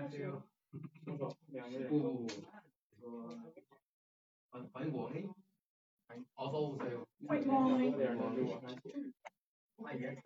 [1.48, 2.26] 两个人不不
[3.00, 3.08] 不
[4.72, 5.28] 欢迎我嘿
[6.34, 6.96] 好好五岁
[7.28, 8.46] 欢迎光临欢迎光临
[9.76, 10.16] 欢迎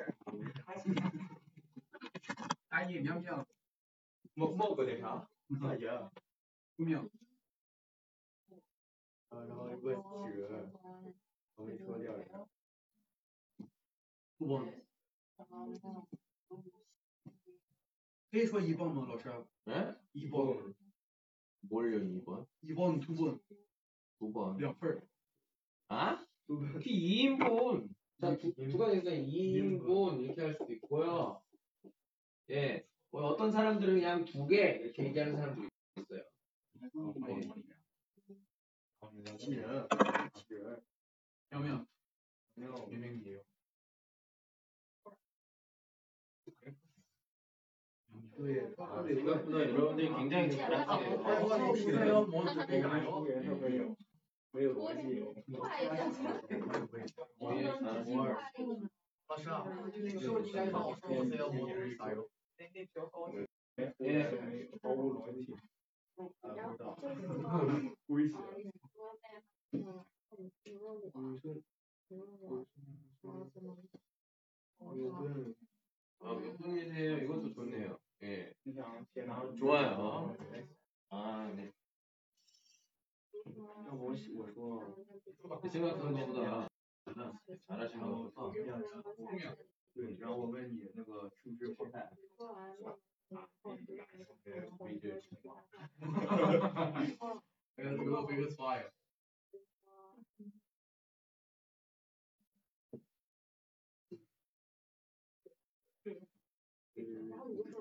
[2.69, 3.45] 阿姨你要不要
[4.35, 5.29] 冒冒个那啥？
[5.61, 6.11] 感觉
[6.77, 6.85] 姑
[9.31, 9.93] 然后一个
[10.31, 10.47] 雪
[11.57, 12.49] 我给说掉了
[14.39, 14.59] 不不
[18.31, 19.31] 可以说一半吗老师？
[19.67, 19.95] 네?
[20.17, 20.75] 2번.
[21.71, 22.47] 뭘요, 2번?
[22.65, 23.41] 2번 두 번.
[24.21, 24.59] 2번.
[24.59, 25.01] 리플.
[25.89, 26.25] 아?
[26.47, 27.89] 그 2인분.
[28.21, 31.43] 자, 두, 두 가지가 2인분 이렇게 할 수도 있고요.
[32.51, 32.87] 예.
[33.11, 36.23] 뭐 어떤 사람들은 그냥 두 개 이렇게 얘기하는 사람도 있어요.
[39.39, 39.95] 지금
[40.37, 40.77] 지금
[41.53, 41.87] 여명
[42.59, 43.41] 여명이에요.
[48.34, 48.34] 히
[48.86, 49.30] 잘하시네요.
[51.72, 53.96] 오세요 뭐 어떻게 가요 会员会有，
[54.52, 55.02] 没有逻辑。
[57.52, 58.38] 예, 잘하시네요.
[59.28, 59.64] 老师啊
[59.94, 62.26] 是不是应该让我说 오세요 뭐 어떻게 가요
[64.02, 65.54] 예，毫无逻辑。
[66.42, 66.98] 啊，不知道。
[68.08, 68.34] 危险。
[76.22, 77.18] 아, 몇 분이세요?
[77.20, 77.98] 이것도 좋네요.
[78.24, 78.54] 예.
[78.64, 80.36] 你想先拿 좋아요.
[81.10, 81.72] 아, 네.
[83.88, 84.84] 要不我喜我说，
[85.70, 86.68] 생각한 것보다
[87.68, 89.56] 잘하시는 것 같아서.
[89.96, 92.10] 对，然后我问你那个是不是后台？
[94.46, 95.20] 네, 위드.
[97.76, 98.48] 그래서 그거 되게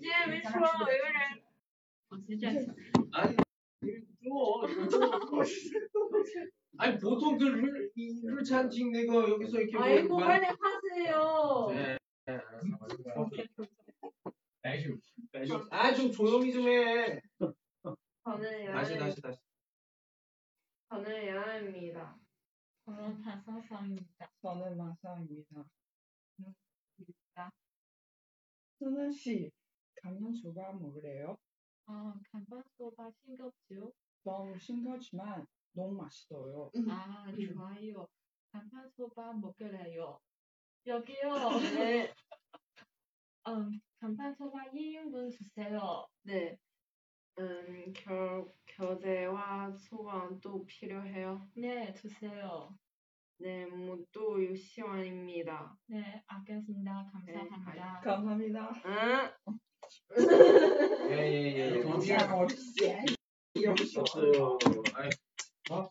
[0.00, 1.42] Yeah, 그래?
[2.10, 2.48] 어, 진짜.
[3.12, 3.36] 아니,
[4.22, 5.44] 또 이거
[6.78, 10.40] 아니 보통 그룰찬칭 내가 여기서 이렇게 아이고 뭐 말...
[10.40, 11.66] 빨리 하세요.
[11.70, 11.98] 네.
[12.24, 12.40] 네
[15.34, 17.20] 아주 아좀 아, 조용히 좀 해.
[18.24, 19.38] 저는 야 다시 다시 다시.
[20.88, 22.18] 저는 야입니다.
[22.84, 24.30] 저는 다섯입니다.
[24.40, 25.64] 저는 마사입니다.
[28.78, 29.50] 저는 씨.
[30.02, 31.36] 강연 초밥 먹으래요?
[31.86, 33.92] 아, 간판소바 싱겁죠?
[34.24, 36.70] 너무 싱거지만 너무 맛있어요.
[36.88, 38.08] 아, 좋아요.
[38.50, 40.18] 간판소바 먹으래요.
[40.86, 41.30] 여기요.
[41.86, 42.12] 네,
[43.46, 46.04] 음, 간판소바 2인분 주세요.
[46.22, 46.58] 네.
[47.38, 51.48] 음, 겨, 겨대와 소금도 필요해요.
[51.54, 52.76] 네, 주세요.
[53.38, 55.76] 네, 무도 6시원입니다.
[55.86, 57.10] 네, 알겠습니다.
[57.12, 58.00] 감사합니다.
[58.00, 58.72] 감사합니다.
[58.86, 59.58] 응?
[61.10, 61.82] 예예예.
[63.68, 64.00] 어딨어?
[64.00, 64.58] 없어요.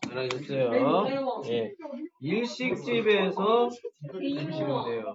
[0.08, 0.70] 잘하셨어요.
[1.42, 1.50] 네.
[1.50, 1.74] 예.
[2.20, 3.70] 일식집에서
[4.12, 5.14] 드시면 돼요.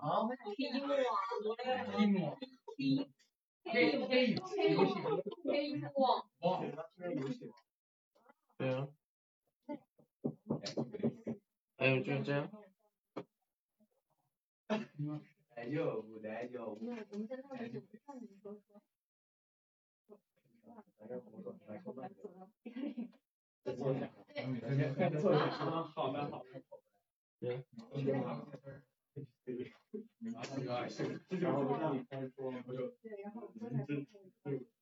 [15.57, 16.75] 哎呦，不得就。
[16.75, 16.95] 没，
[17.69, 17.81] 就。
[20.93, 21.19] 好的，
[25.95, 26.21] 好的，
[27.41, 27.49] 就，
[34.45, 34.76] 就，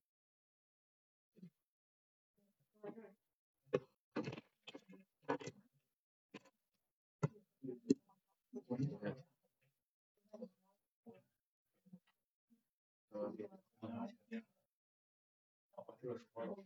[16.05, 16.57] 这个说了，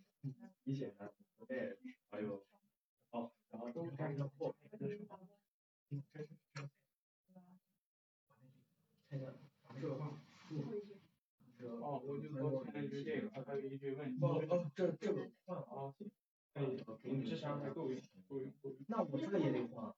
[0.64, 1.78] 一显然不对，
[2.10, 2.44] 还有，
[3.10, 5.18] 哦，然后都开始破，这是什么？
[9.08, 9.34] 这个
[9.74, 10.18] 这个话，
[11.80, 14.18] 哦，我就说现在是这个，还有一句问题。
[14.24, 15.94] 哦哦，这这个换啊，
[16.52, 18.76] 可以，你智商还够用，够用，够用。
[18.88, 19.94] 那我这个也得换。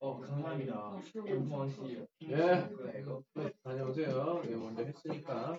[0.00, 2.06] 哦，감사합니다 김수환 씨.
[2.22, 2.70] 예.
[2.70, 3.20] 그래, 이거.
[3.34, 4.40] 네, 다녀오세요.
[4.46, 5.58] 예, 먼저 했으니까.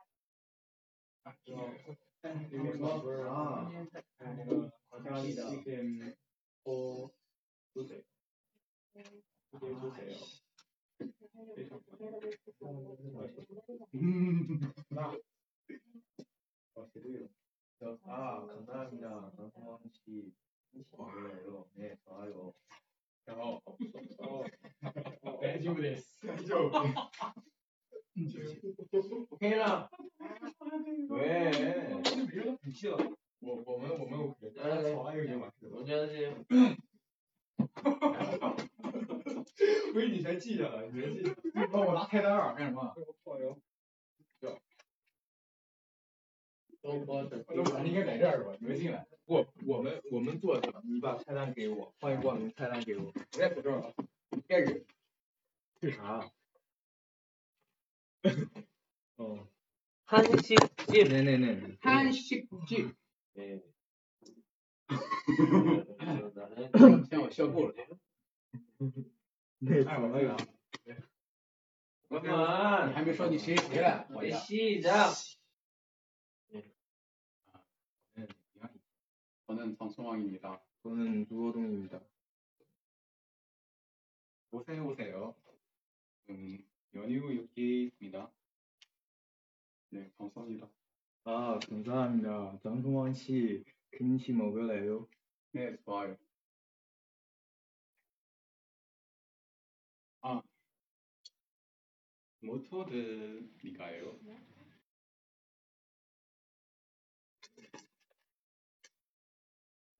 [1.25, 1.41] 멤버랑
[17.79, 19.31] 지금 아, 감사합니다.
[19.37, 20.31] 강성원 씨.
[21.75, 22.53] 네, 좋아요.
[25.41, 25.75] 네, 지금
[31.21, 32.57] 喂，没没没，
[33.41, 35.53] 我我们我们我们，大家来玩一个吧。
[35.71, 38.65] 我觉得这，哈哈哈哈哈哈！
[39.93, 41.35] 你全记下了，你全记下了。
[41.71, 42.95] 那我拿菜单干什么？
[43.23, 43.55] 泡油。
[46.81, 48.55] 都我都反正应该在这儿是吧？
[48.59, 49.05] 你们进来。
[49.25, 53.05] 不，我们我们坐着，你把菜单给我，欢迎光临，菜单给我。
[53.05, 53.93] 我在坐这儿了。
[54.47, 54.83] 开始。
[55.81, 56.31] 是 啥？
[59.17, 59.50] 哦、嗯。
[60.10, 60.58] 한식집.
[60.92, 61.78] 네네네.
[61.80, 62.94] 한식집.
[63.34, 63.60] 네.
[66.72, 67.74] 나는 先我笑够了。
[69.66, 70.36] 对，哎，我那个。
[72.08, 72.88] 잠깐만.
[72.88, 74.06] 你还没说你谁谁来？
[74.10, 74.38] 我 네, 呀。
[74.38, 75.12] 시작.
[79.48, 80.60] 저는 정성왕입니다.
[80.82, 82.00] 저는 누호동입니다.
[84.52, 85.34] 오세요 오세요.
[86.30, 86.64] 음,
[86.94, 88.30] 연휴 6기입니다.
[89.93, 90.69] 네, 감사합니다.
[91.25, 92.57] 아, 감사합니다.
[92.63, 93.61] 장동원 씨,
[93.97, 95.05] 김치 먹을래요?
[95.51, 96.15] 네, 좋아요.
[100.21, 100.41] 아,
[102.41, 104.15] 모토드니까요.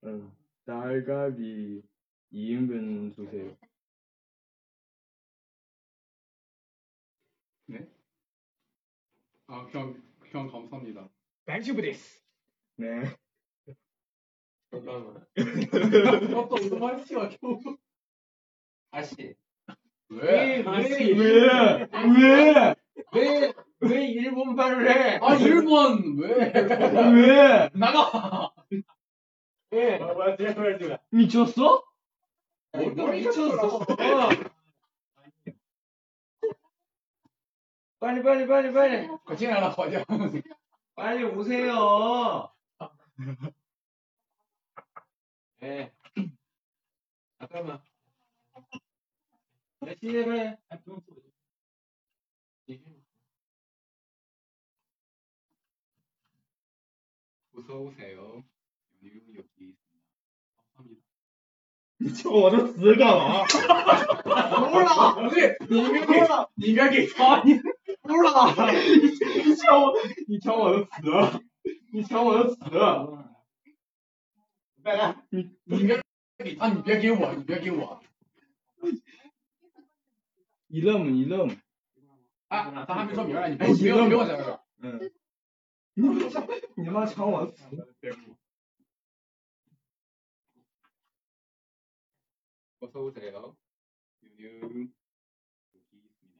[0.05, 0.31] 응.
[0.65, 1.83] 달걀이
[2.31, 3.57] 2인분 주세요.
[9.51, 11.09] 아, 형, 형 감사합니다.
[11.45, 12.23] 벤츠브리스.
[12.77, 13.03] 네.
[14.71, 15.25] 잠깐만.
[15.35, 17.59] 또 오만 씨가 겨우.
[18.91, 19.35] 다시.
[20.07, 20.61] 왜?
[20.61, 21.87] 왜, 왜?
[21.91, 22.75] 왜?
[23.13, 25.19] 왜, 왜 일본말을 해?
[25.21, 26.53] 아, 일본 왜?
[26.53, 27.69] 왜?
[27.73, 28.53] 나가.
[29.71, 29.99] 왜?
[31.09, 31.83] 미쳤어?
[32.95, 33.85] 뭘 미쳤어?
[38.01, 40.03] 빨리 빨리 빨리 빨리 거친 하나 버려.
[40.95, 42.51] 빨리 오세요.
[45.61, 45.67] 예.
[45.67, 45.93] 네.
[47.37, 47.79] 잠깐만.
[49.81, 50.57] 몇 시에 해?
[57.51, 58.43] 무서우세요.
[59.03, 59.43] 유유
[62.03, 63.43] 你抢我的词干嘛？
[63.45, 65.57] 不是啦不是
[66.55, 67.53] 你别给他你
[68.01, 68.23] 不是
[69.45, 69.93] 你抢我
[70.27, 70.89] 你抢我的词
[71.93, 72.57] 你抢我的词
[74.83, 76.01] 拜拜你你别
[76.39, 78.01] 给他你别给我你别给我。
[80.67, 81.55] 你愣你愣。
[82.47, 85.11] 哎咱还没说名呢你别别别给我整嗯。
[85.93, 87.63] 你他妈抢我的词
[87.99, 88.11] 别
[92.81, 93.55] 어서 오세요.
[94.23, 94.59] 유유.
[94.63, 94.89] 여기
[95.75, 96.39] 있습니다.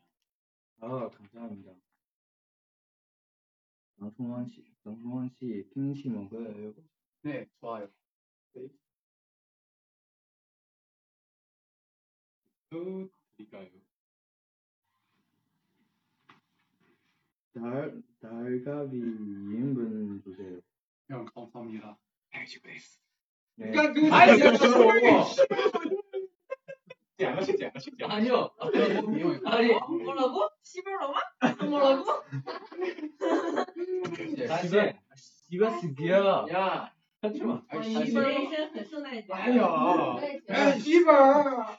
[0.80, 1.72] 아, 감사합니다.
[4.02, 6.74] 양성원 씨, 양성원 씨, 핑시 먹어요.
[7.22, 7.88] 네, 좋아요.
[8.54, 8.68] 네.
[12.72, 13.70] 또 드릴까요?
[17.54, 20.60] 달, 달가비 2인분 주세요.
[21.08, 22.00] 형, 감사합니다.
[22.32, 22.82] 알겠습니다.
[23.58, 23.70] 네.
[23.70, 26.11] 그러니까 그, 아, 그, 그
[27.21, 28.09] 了。
[28.09, 28.51] 아니요.
[28.59, 28.69] 阿
[29.57, 29.73] 아니,
[30.05, 30.51] 뭐라고?
[30.63, 31.19] 시발로마?
[31.69, 32.05] 뭐라고?
[34.47, 34.95] 다시.
[35.49, 36.45] 이거 쓰기야.
[36.53, 37.63] 야, 하지 마.
[37.69, 38.21] 哎， 아니 谢 이 谢。
[38.21, 39.67] 레이션 很顺带 哎呀，
[40.49, 41.79] 哎，媳妇儿。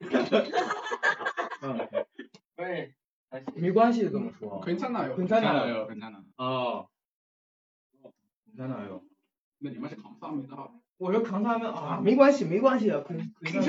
[1.63, 1.77] 어.
[2.55, 2.93] 빨리.
[3.31, 3.45] 다시.
[3.55, 4.61] 没关系这么说。
[4.61, 5.15] 괜찮아요.
[5.15, 5.87] 괜찮아요.
[5.87, 6.21] 괜찮아.
[6.37, 6.85] 아.
[8.45, 9.01] 괜찮아요.
[9.59, 10.69] 근데 你们是 감사합니다.
[10.97, 13.61] 我说扛他们啊，没关系，没关系，肯肯定。
[13.61, 13.65] 你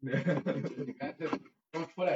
[0.00, 0.12] 네.
[0.24, 1.14] 그러니까
[1.72, 2.08] Vamos por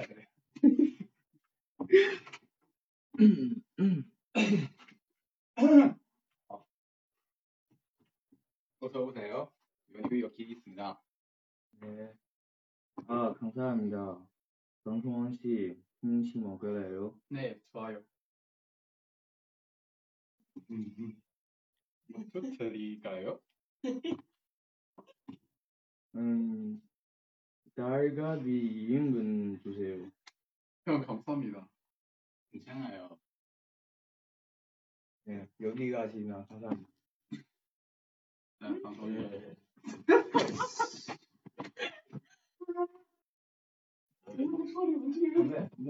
[8.81, 9.51] 어서 오세요.
[9.95, 11.03] 연휴 여기 있습니다.
[11.81, 12.13] 네.
[13.07, 14.27] 아, 감사합니다.
[14.85, 17.19] 정성원 씨, 홍시 먹을래요?
[17.29, 18.05] 네, 좋아요.
[22.09, 23.41] 뭐 터트릴까요?
[26.17, 26.83] 음,
[27.77, 30.11] 달걀이 2인분 주세요.
[30.87, 31.69] 형 감사합니다.
[32.53, 33.19] 괜찮아요.
[35.25, 36.89] 네, 여기까지나 감사합니다.
[38.61, 39.55] 네, 감사합니다.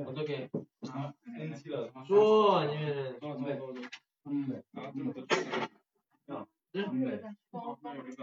[0.06, 0.50] 어떻게?
[0.90, 1.54] 아, 네.
[2.08, 3.18] 줘 아니면은
[4.74, 5.26] 아, 좀더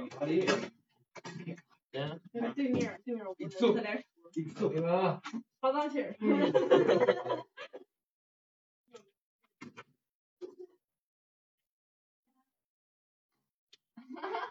[0.10, 0.40] 다리?
[0.42, 1.56] 야,
[1.92, 4.08] 对面，对面，我坐在这数。
[4.34, 5.22] 你坐平了啊。
[5.60, 6.00] 好，当起。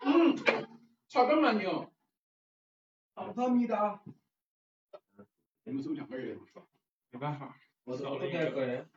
[0.03, 0.37] 嗯，
[1.09, 1.91] 草根满牛，
[3.15, 4.03] 阿米达，
[5.65, 6.39] 你们就两个人？
[7.11, 8.89] 没办法，我都不带个人，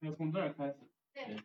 [0.00, 0.78] 要从这儿开始。
[1.12, 1.36] 对。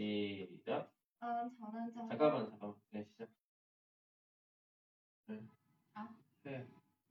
[0.00, 0.92] 시작.
[1.22, 2.76] 음, 저는 정 잠깐만, 잠깐만.
[2.90, 3.28] 네, 시작.
[5.26, 5.48] 네.
[5.94, 6.14] 아.
[6.44, 6.66] 네.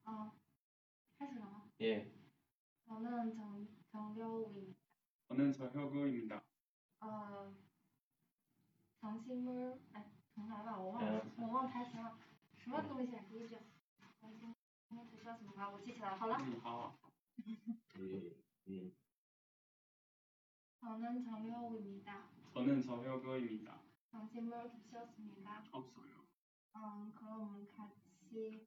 [0.06, 0.32] 어,
[1.18, 1.70] 开始了吗？
[1.82, 2.12] 예.
[2.88, 4.80] 저는 정 정려우입니다.
[5.28, 6.44] 저는 저혁우입니다.
[7.02, 7.54] 어,
[9.02, 10.06] 장식물, 아,
[10.36, 12.18] 重来吧，我忘了，嗯我忘台词了，
[12.58, 13.24] 什么东西啊？
[13.30, 13.58] 第一句，
[14.22, 14.54] 장식물
[15.10, 15.70] 不需要什么吧？
[15.70, 16.38] 我记起来了，好了。
[16.40, 16.96] 嗯，好。
[18.00, 18.36] 예.
[18.68, 18.92] 예.
[20.80, 22.28] 저는 정려우입니다.
[22.54, 23.82] 저는 저혁우입니다.
[24.12, 25.64] 장식물 부셨습니다.
[25.72, 26.26] 없어요.
[26.76, 28.66] 음, 그럼 같이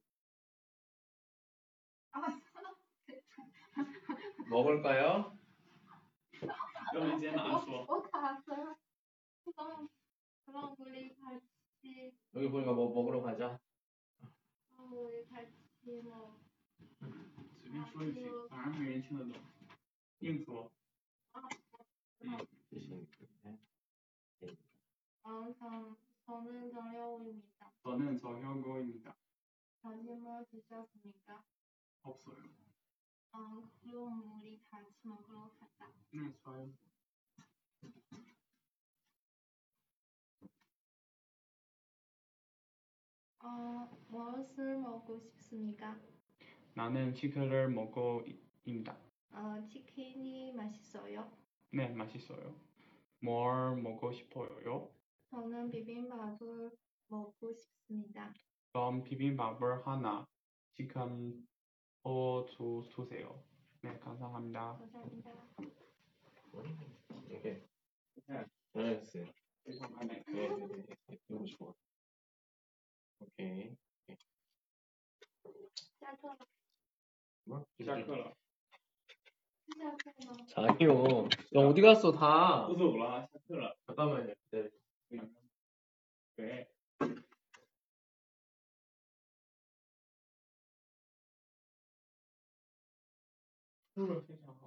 [2.12, 2.20] 아,
[4.48, 5.36] 먹을까요?
[6.94, 7.84] 要一间拿说。
[7.84, 8.76] 어 가았어요.
[9.44, 9.88] 그럼
[10.46, 13.58] 그럼 우리 같이 여기 보니까 뭐 먹으러 가자.
[14.76, 16.38] 어, 우리 같이 뭐
[17.60, 19.34] 随便说一句，反正没人听得懂，
[20.20, 20.70] 硬说。
[25.23, 25.95] 어, 저,
[26.25, 27.71] 저는 정려우입니다.
[27.83, 29.15] 저는 정혁호입니다.
[29.81, 31.43] 점심을 드셨습니까?
[32.03, 32.43] 없어요.
[33.31, 35.91] 어, 그럼 우리 같이 먹으러 가자.
[36.11, 36.71] 네, 좋아요.
[43.39, 45.97] 어, 무엇을 먹고 싶습니까?
[46.75, 48.97] 나는 치킨을 먹고입니다.
[49.31, 51.29] 어, 치킨이 맛있어요.
[51.71, 52.55] 네, 맛있어요.
[53.19, 54.89] 뭘 먹고 싶어요?
[55.33, 56.69] 저는 비빔밥을
[57.07, 58.31] 먹고 싶습니다.
[58.71, 60.27] 그럼 비빔밥을 하나
[60.75, 61.47] 지금
[62.03, 63.43] 어 주, 주세요.
[63.81, 64.77] 네, 감사합니다.
[64.77, 65.31] 감사합니다.
[67.31, 67.65] 이게
[68.27, 69.25] 네, 잘했어요.
[69.65, 69.73] 네,
[70.27, 70.67] 네, 네,
[71.07, 71.17] 네.
[71.27, 71.73] 이거 좋아.
[73.19, 73.75] 오케이.
[75.99, 76.37] 짜서
[77.45, 77.65] 뭐?
[77.79, 78.33] 시작하라.
[79.65, 80.45] 시작하라.
[80.49, 81.27] 자기요.
[81.55, 82.67] 야 어디 갔어 다?
[82.67, 83.27] 무서워라.
[83.31, 83.73] 시작하라.
[83.87, 84.33] 잠깐만요.
[84.51, 84.82] 기다려.
[86.35, 86.67] 对。
[93.95, 94.62] 说的非常。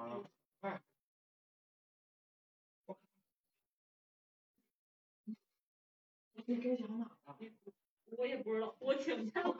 [0.00, 0.24] 好，
[0.60, 0.80] 快。
[6.46, 7.18] 你该讲哪了？
[8.16, 9.54] 我也不知道，我请假了。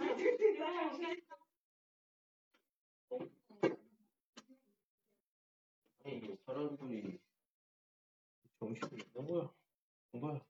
[3.10, 3.18] 我，
[6.46, 7.20] 他不里，
[8.58, 8.72] 穷，
[9.12, 9.50] 能不？
[10.12, 10.40] 能不能？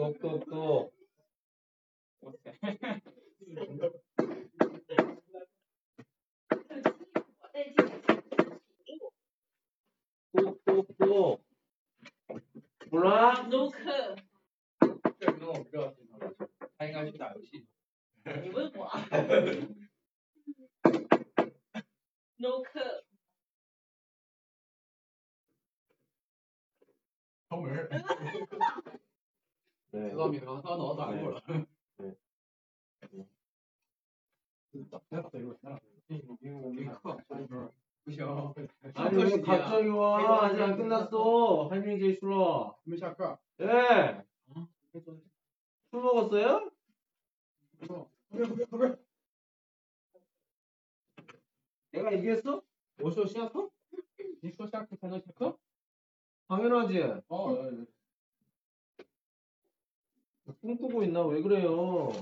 [0.00, 0.92] go go go！
[10.32, 11.40] 不不不
[12.90, 14.16] ，Bra Luke，
[15.18, 16.34] 这不用我们知道系统了，
[16.78, 17.66] 他应该去打游戏。
[18.42, 18.88] 你问我。
[22.38, 23.04] Luke，
[27.50, 27.90] 敲门。
[29.92, 30.10] 네.
[30.10, 30.50] 죄송합니다.
[30.50, 31.22] 아, 나도 안 네.
[31.22, 31.40] 골라.
[34.90, 35.80] 딱 해놨다 이거 해놨다.
[38.04, 38.54] 그죠.
[38.94, 40.44] 아니 왜 갑자기 와?
[40.46, 41.68] 아직 안 끝났어.
[41.68, 42.78] 할밍 제이 슐러.
[42.84, 43.38] 미시 아까.
[43.60, 44.24] 예.
[44.54, 44.68] 어?
[45.90, 46.70] 술 먹었어요?
[51.90, 52.62] 내가 이겼어?
[53.02, 53.70] 오쇼 시작했어?
[54.42, 55.58] 니쇼 시작했어?
[56.48, 57.02] 당연하지.
[57.02, 57.22] 어.
[57.28, 57.70] 어, 어.
[60.60, 61.22] 꿈꾸고 있나?
[61.26, 62.12] 왜 그래요?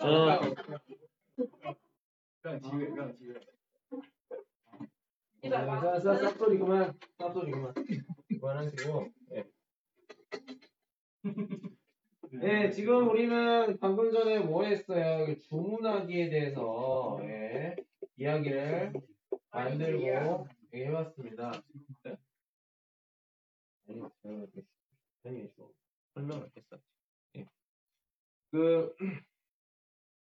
[0.00, 0.54] 어,
[2.42, 2.58] 자,
[9.34, 9.44] 예.
[12.42, 15.26] 예, 지금 우리는 방금 전에 뭐 했어요?
[15.26, 17.76] 그 주문하기에 대해서 예,
[18.16, 18.92] 이야기를
[19.50, 21.62] 만들고 얘기해봤습니다.
[23.87, 24.63] 아니, 제가 그
[25.23, 25.73] 선생님이 좀
[26.13, 26.81] 설명을 했었죠.
[27.35, 27.45] 예.
[28.51, 28.95] 그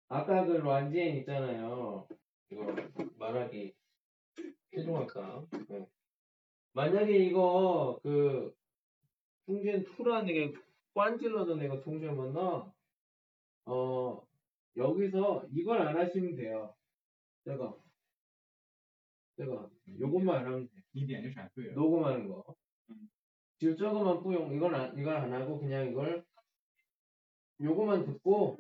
[0.09, 2.07] 아까 그 란지엔 있잖아요.
[2.51, 2.67] 이거
[3.19, 3.75] 말하기
[4.71, 5.47] 최종학과.
[5.69, 5.87] 네.
[6.73, 8.55] 만약에 이거 그
[9.47, 10.53] 통전 투라는 게
[10.95, 12.73] 꽌질러는 애가 통전면은
[13.67, 14.27] 어
[14.77, 16.75] 여기서 이걸 안 하시면 돼요.
[17.45, 17.75] 제가
[19.37, 20.85] 제가 요것만 안 하면 돼.
[20.95, 21.75] 你点就闪退了。
[21.75, 22.57] 녹음하는 거.
[23.60, 26.24] 질적으로만 뿌용 이건 안, 이건 안 하고 그냥 이걸
[27.62, 28.58] 요거만 듣고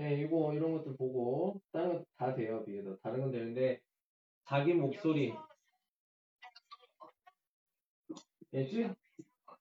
[0.00, 3.80] 예, 이거 이런 것들 보고 다른 건 다 돼요 비에서 다른 건 되는데
[4.44, 5.32] 자기 목소리
[8.52, 8.94] 예, 쯔,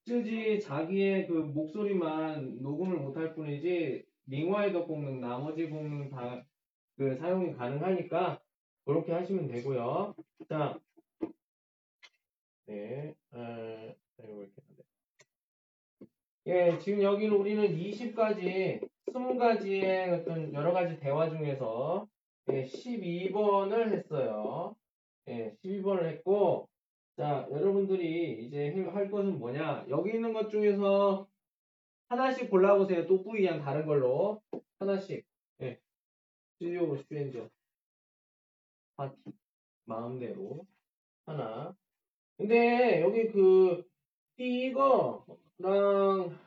[0.06, 6.44] 쯔지 자기의 그 목소리만 녹음을 못할 뿐이지 링와이더 공능 나머지 공능 다
[7.00, 8.42] 그 사용이 가능하니까
[8.86, 10.14] 그렇게 하시면 되고요
[10.50, 10.78] 자
[12.68, 13.16] 네.
[13.34, 13.69] 음.
[16.50, 22.08] 예, 지금 여기는 우리는 20가지, 20가지의 어떤 여러 가지 대화 중에서
[22.52, 24.76] 예, 12번을 했어요.
[25.28, 26.68] 예, 12번을 했고,
[27.18, 29.86] 자, 여러분들이 이제 해- 할 것은 뭐냐?
[29.90, 31.28] 여기 있는 것 중에서
[32.08, 33.06] 하나씩 골라보세요.
[33.06, 34.42] 또 뿌이양 다른 걸로.
[34.80, 35.24] 하나씩.
[35.62, 35.80] 예.
[36.54, 37.48] 스튜디오 슈엔저.
[38.96, 39.16] 파티.
[39.86, 40.66] 마음대로.
[41.28, 41.76] 하나.
[42.38, 43.88] 근데 여기 그,
[44.36, 45.28] 띠거
[45.62, 46.38] 랑,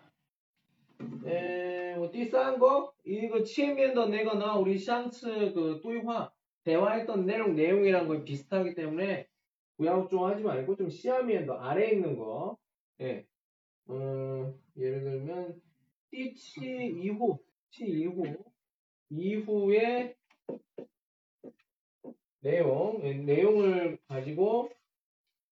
[1.26, 2.94] 에, 뭐, 띠싼 거?
[3.04, 6.32] 이거 치엔면더 내거나 우리 샹츠 그 뚜이화
[6.64, 9.28] 대화했던 내용, 내용이랑 거의 비슷하기 때문에
[9.76, 12.56] 구야우종 하지 말고 좀 시아미엔더 아래에 있는 거.
[13.00, 13.26] 예.
[13.90, 15.60] 음, 예를 들면,
[16.10, 17.38] 띠치 이후,
[17.70, 18.22] 치 이후,
[19.10, 20.14] 이후에
[22.40, 24.70] 내용, 예, 내용을 가지고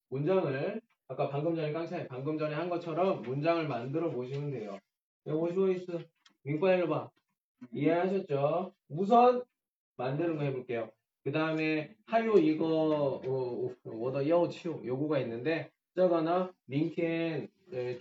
[0.08, 0.80] 문장을,
[1.10, 4.78] 아까 방금 전에 깡차이, 방금 전에 한 것처럼 문장을 만들어 보시면 돼요.
[5.26, 5.98] 오쇼이스,
[6.44, 7.10] 민과일로 봐.
[7.72, 8.72] 이해하셨죠?
[8.90, 9.42] 우선
[9.96, 10.88] 만드는 거 해볼게요.
[11.24, 17.48] 그 다음에 하요 이거 어, 워더 여우 치우 요거가 있는데 저거는 민켄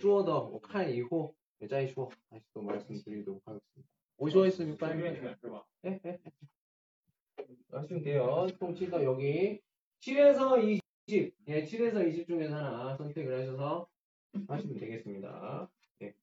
[0.00, 1.34] 쪼더 칸 이후
[1.68, 3.90] 짜이 쇼 다시 또 말씀드리도록 하겠습니다.
[4.18, 5.20] 오쇼이스 민과일
[5.84, 6.18] 예, 예.
[7.72, 8.46] 하시면 돼요.
[8.56, 9.60] 총 치가 여기
[10.00, 10.80] 7에서
[11.10, 13.88] 20, 예, 7에서 20 중에서 하나 선택을 하셔서
[14.46, 15.68] 하시면 되겠습니다.
[16.02, 16.14] 예.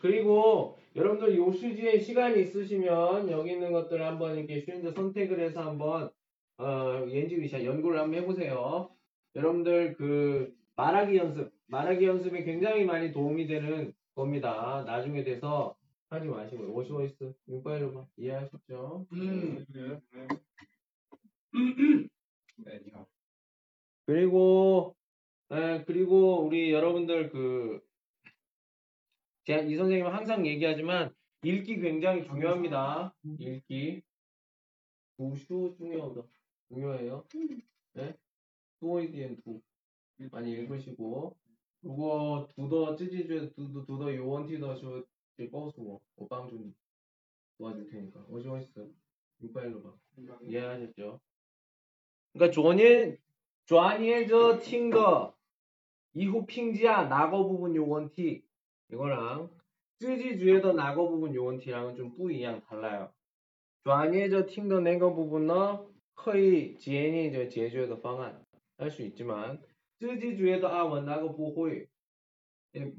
[0.00, 6.10] 그리고 여러분들 요 수지에 시간이 있으시면 여기 있는 것들을 한번 이렇게 쉬운데 선택을 해서 한번
[6.56, 8.90] 어, 연지위샤 연구를 한번 해보세요.
[9.34, 14.84] 여러분들 그 말하기 연습, 말하기 연습에 굉장히 많이 도움이 되는 겁니다.
[14.86, 15.76] 나중에 돼서
[16.08, 19.06] 하지 마시고 오시오이스 봐 이해하셨죠?
[19.12, 19.66] 음.
[19.68, 20.00] 네。
[24.06, 24.96] 그리고
[25.50, 27.80] 에, 그리고 우리 여러분들 그
[29.44, 33.14] 제가 이 선생님은 항상 얘기하지만 읽기 굉장히 중요합니다.
[33.38, 34.02] 읽기.
[35.16, 36.22] 두슈 중요하다.
[36.68, 37.24] 중요해요.
[37.94, 38.14] 네?
[38.80, 39.60] 두어이디엔 두.
[40.30, 41.36] 많이 읽으시고.
[41.80, 45.04] 그리고 두더 찌지주에 두더 두더 요원티더 쇼
[45.50, 46.02] 뻐수고.
[46.16, 46.74] 오빵준
[47.56, 48.24] 도와줄 테니까.
[48.28, 48.92] 오시오이스
[49.42, 49.94] 윤파일로 봐.
[50.42, 51.20] 이해하셨죠?
[52.32, 53.16] 그러니까 조니
[53.66, 55.34] 조아니의 저 팅거
[56.14, 58.42] 이후 핑지야 낙어 부분 요원티
[58.92, 59.50] 이거랑
[60.00, 63.12] 쯔지주에더 낙어 부분 요원티랑은 좀 뿌이양 달라요.
[63.84, 65.54] 조아니의 저 팅더 내거 부분은
[66.14, 68.44] 거의 지엔이 저 제주에더 방안
[68.78, 69.62] 할 수 있지만
[70.00, 71.86] 쯔지주에더 아원 낙어 부호이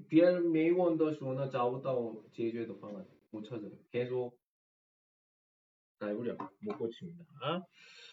[0.09, 3.71] 비엔 메이원더 쇼는 자오다오 제주에더 방안 못 찾아요.
[3.91, 4.37] 계속
[5.99, 7.67] 날부려 못 고칩니다.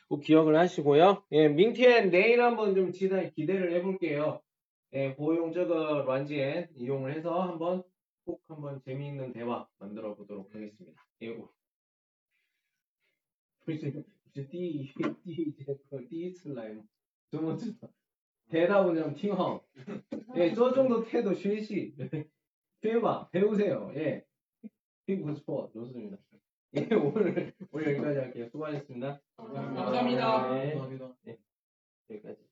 [0.08, 1.22] 꼭 기억을 하시고요.
[1.32, 4.40] 예, 밍티엔 내일 한번 좀 기대, 기대를 해볼게요.
[4.94, 7.82] 예, 고용적을 완지엔 이용을 해서 한번
[8.24, 11.04] 꼭 한번 재미있는 대화 만들어 보도록 하겠습니다.
[11.20, 11.50] 예, 오.
[13.66, 14.90] 벌써 벌써 띠,
[15.24, 16.82] 띠 이제 띠 슬라임
[17.30, 17.74] 두 번째
[18.48, 19.60] 대답은 좀 팅헝.
[20.36, 22.24] 예, 저 정도 태도 쉐시 예,
[22.80, 23.92] 배우봐 배우세요.
[23.94, 24.24] 예,
[25.06, 26.16] 이거 스포 좋습니다.
[26.74, 28.48] 예, 오늘 오늘 여기까지 할게요.
[28.50, 29.20] 수고하셨습니다.
[29.36, 29.84] 감사합니다.
[29.84, 30.54] 감사합니다.
[30.54, 30.70] 네.
[30.74, 31.16] 감사합니다.
[31.22, 31.38] 네.
[32.10, 32.48] 여기까지.